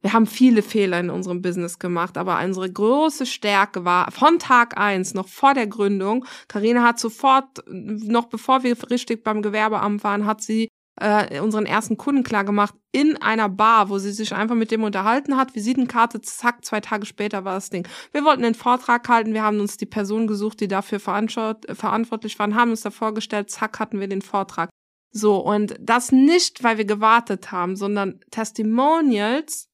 wir 0.00 0.12
haben 0.12 0.26
viele 0.26 0.62
Fehler 0.62 1.00
in 1.00 1.10
unserem 1.10 1.42
Business 1.42 1.78
gemacht, 1.80 2.16
aber 2.18 2.40
unsere 2.44 2.70
große 2.70 3.26
Stärke 3.26 3.84
war 3.84 4.10
von 4.12 4.38
Tag 4.38 4.78
eins, 4.78 5.12
noch 5.12 5.26
vor 5.26 5.54
der 5.54 5.66
Gründung. 5.66 6.24
Karina 6.46 6.84
hat 6.84 7.00
sofort, 7.00 7.64
noch 7.66 8.26
bevor 8.26 8.62
wir 8.62 8.76
richtig 8.90 9.24
beim 9.24 9.42
Gewerbeamt 9.42 10.04
waren, 10.04 10.24
hat 10.24 10.40
sie 10.40 10.68
äh, 11.00 11.40
unseren 11.40 11.66
ersten 11.66 11.96
Kunden 11.96 12.22
klar 12.22 12.44
gemacht 12.44 12.74
in 12.92 13.20
einer 13.20 13.48
Bar, 13.48 13.88
wo 13.88 13.98
sie 13.98 14.12
sich 14.12 14.32
einfach 14.34 14.54
mit 14.54 14.70
dem 14.70 14.84
unterhalten 14.84 15.36
hat. 15.36 15.54
Visitenkarte, 15.54 16.20
zack, 16.20 16.64
zwei 16.64 16.80
Tage 16.80 17.06
später 17.06 17.44
war 17.44 17.54
das 17.54 17.70
Ding. 17.70 17.86
Wir 18.12 18.24
wollten 18.24 18.42
den 18.42 18.54
Vortrag 18.54 19.08
halten, 19.08 19.34
wir 19.34 19.42
haben 19.42 19.60
uns 19.60 19.76
die 19.76 19.86
Person 19.86 20.26
gesucht, 20.26 20.60
die 20.60 20.68
dafür 20.68 21.00
verantwortlich 21.00 22.38
waren, 22.38 22.54
haben 22.54 22.70
uns 22.70 22.82
da 22.82 22.90
vorgestellt, 22.90 23.50
zack, 23.50 23.80
hatten 23.80 23.98
wir 24.00 24.08
den 24.08 24.22
Vortrag. 24.22 24.70
So, 25.10 25.38
und 25.38 25.76
das 25.80 26.12
nicht, 26.12 26.62
weil 26.62 26.78
wir 26.78 26.84
gewartet 26.84 27.50
haben, 27.50 27.76
sondern 27.76 28.20
Testimonials 28.30 29.68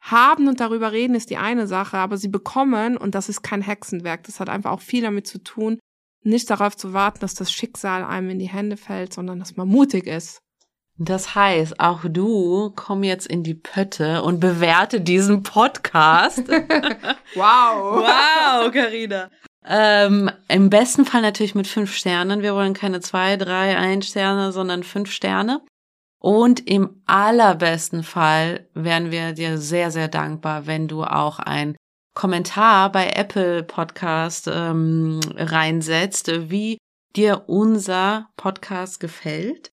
haben 0.00 0.48
und 0.48 0.60
darüber 0.60 0.92
reden 0.92 1.14
ist 1.14 1.30
die 1.30 1.36
eine 1.36 1.66
Sache, 1.66 1.96
aber 1.96 2.16
sie 2.18 2.28
bekommen, 2.28 2.96
und 2.96 3.14
das 3.14 3.28
ist 3.28 3.42
kein 3.42 3.62
Hexenwerk, 3.62 4.24
das 4.24 4.40
hat 4.40 4.48
einfach 4.48 4.72
auch 4.72 4.80
viel 4.80 5.02
damit 5.02 5.26
zu 5.26 5.38
tun, 5.38 5.78
nicht 6.24 6.50
darauf 6.50 6.76
zu 6.76 6.92
warten, 6.92 7.20
dass 7.20 7.34
das 7.34 7.52
Schicksal 7.52 8.04
einem 8.04 8.30
in 8.30 8.38
die 8.38 8.48
Hände 8.48 8.76
fällt, 8.76 9.12
sondern 9.12 9.38
dass 9.38 9.56
man 9.56 9.68
mutig 9.68 10.06
ist. 10.06 10.40
Das 10.98 11.34
heißt, 11.34 11.80
auch 11.80 12.02
du 12.04 12.70
komm 12.76 13.02
jetzt 13.02 13.26
in 13.26 13.42
die 13.42 13.54
Pötte 13.54 14.22
und 14.22 14.40
bewerte 14.40 15.00
diesen 15.00 15.42
Podcast. 15.42 16.38
wow. 17.34 18.04
Wow, 18.04 18.72
Karina. 18.72 19.30
Ähm, 19.64 20.30
Im 20.48 20.70
besten 20.70 21.04
Fall 21.04 21.22
natürlich 21.22 21.54
mit 21.54 21.66
fünf 21.66 21.94
Sternen. 21.94 22.42
Wir 22.42 22.54
wollen 22.54 22.74
keine 22.74 23.00
zwei, 23.00 23.36
drei, 23.36 23.76
ein 23.76 24.02
Sterne, 24.02 24.52
sondern 24.52 24.82
fünf 24.82 25.10
Sterne. 25.10 25.60
Und 26.18 26.68
im 26.68 27.02
allerbesten 27.06 28.02
Fall 28.02 28.68
wären 28.74 29.10
wir 29.10 29.32
dir 29.32 29.58
sehr, 29.58 29.90
sehr 29.90 30.08
dankbar, 30.08 30.66
wenn 30.66 30.86
du 30.86 31.02
auch 31.02 31.38
ein 31.40 31.76
Kommentar 32.14 32.92
bei 32.92 33.08
Apple 33.08 33.62
Podcast 33.62 34.48
ähm, 34.52 35.20
reinsetzt, 35.34 36.30
wie 36.50 36.78
dir 37.16 37.44
unser 37.48 38.28
Podcast 38.36 39.00
gefällt. 39.00 39.72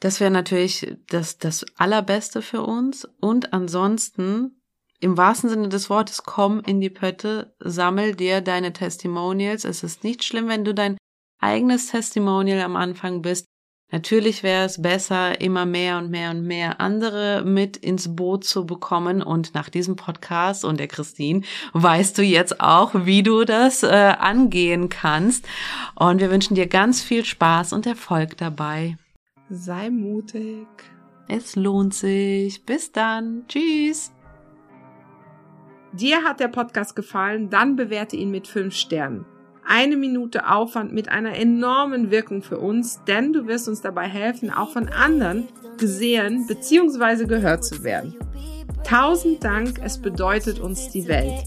Das 0.00 0.18
wäre 0.18 0.30
natürlich 0.30 0.96
das, 1.08 1.38
das 1.38 1.64
Allerbeste 1.76 2.42
für 2.42 2.62
uns. 2.62 3.06
Und 3.20 3.52
ansonsten, 3.52 4.61
im 5.02 5.16
wahrsten 5.16 5.50
Sinne 5.50 5.68
des 5.68 5.90
Wortes, 5.90 6.22
komm 6.22 6.60
in 6.60 6.80
die 6.80 6.90
Pötte, 6.90 7.54
sammel 7.58 8.14
dir 8.14 8.40
deine 8.40 8.72
Testimonials. 8.72 9.64
Es 9.64 9.82
ist 9.82 10.04
nicht 10.04 10.22
schlimm, 10.22 10.46
wenn 10.46 10.64
du 10.64 10.72
dein 10.72 10.96
eigenes 11.40 11.88
Testimonial 11.88 12.60
am 12.60 12.76
Anfang 12.76 13.20
bist. 13.20 13.46
Natürlich 13.90 14.44
wäre 14.44 14.64
es 14.64 14.80
besser, 14.80 15.40
immer 15.40 15.66
mehr 15.66 15.98
und 15.98 16.10
mehr 16.10 16.30
und 16.30 16.46
mehr 16.46 16.80
andere 16.80 17.42
mit 17.44 17.76
ins 17.76 18.14
Boot 18.14 18.44
zu 18.44 18.64
bekommen. 18.64 19.22
Und 19.22 19.54
nach 19.54 19.68
diesem 19.68 19.96
Podcast 19.96 20.64
und 20.64 20.78
der 20.78 20.86
Christine 20.86 21.42
weißt 21.72 22.16
du 22.16 22.22
jetzt 22.22 22.60
auch, 22.60 22.92
wie 22.94 23.24
du 23.24 23.44
das 23.44 23.82
äh, 23.82 23.88
angehen 23.88 24.88
kannst. 24.88 25.46
Und 25.96 26.20
wir 26.20 26.30
wünschen 26.30 26.54
dir 26.54 26.68
ganz 26.68 27.02
viel 27.02 27.24
Spaß 27.24 27.72
und 27.72 27.86
Erfolg 27.86 28.36
dabei. 28.36 28.96
Sei 29.50 29.90
mutig. 29.90 30.68
Es 31.26 31.56
lohnt 31.56 31.92
sich. 31.92 32.64
Bis 32.64 32.92
dann. 32.92 33.44
Tschüss. 33.48 34.12
Dir 35.92 36.24
hat 36.24 36.40
der 36.40 36.48
Podcast 36.48 36.96
gefallen? 36.96 37.50
Dann 37.50 37.76
bewerte 37.76 38.16
ihn 38.16 38.30
mit 38.30 38.48
fünf 38.48 38.74
Sternen 38.74 39.26
eine 39.64 39.96
Minute 39.96 40.48
Aufwand 40.50 40.92
mit 40.92 41.08
einer 41.08 41.36
enormen 41.36 42.10
Wirkung 42.10 42.42
für 42.42 42.58
uns, 42.58 43.00
denn 43.06 43.32
du 43.32 43.46
wirst 43.46 43.68
uns 43.68 43.80
dabei 43.80 44.08
helfen, 44.08 44.50
auch 44.50 44.70
von 44.70 44.88
anderen 44.88 45.48
gesehen 45.78 46.46
bzw. 46.46 47.26
gehört 47.26 47.64
zu 47.64 47.82
werden. 47.84 48.14
Tausend 48.84 49.44
Dank, 49.44 49.80
es 49.82 49.98
bedeutet 49.98 50.58
uns 50.58 50.88
die 50.90 51.06
Welt. 51.06 51.44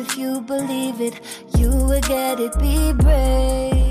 If 0.00 0.16
you 0.16 0.40
believe 0.40 1.00
it, 1.00 1.20
you 1.56 1.70
will 1.70 2.00
get 2.02 2.38
it, 2.38 2.52
be 2.58 2.94
brave. 2.94 3.87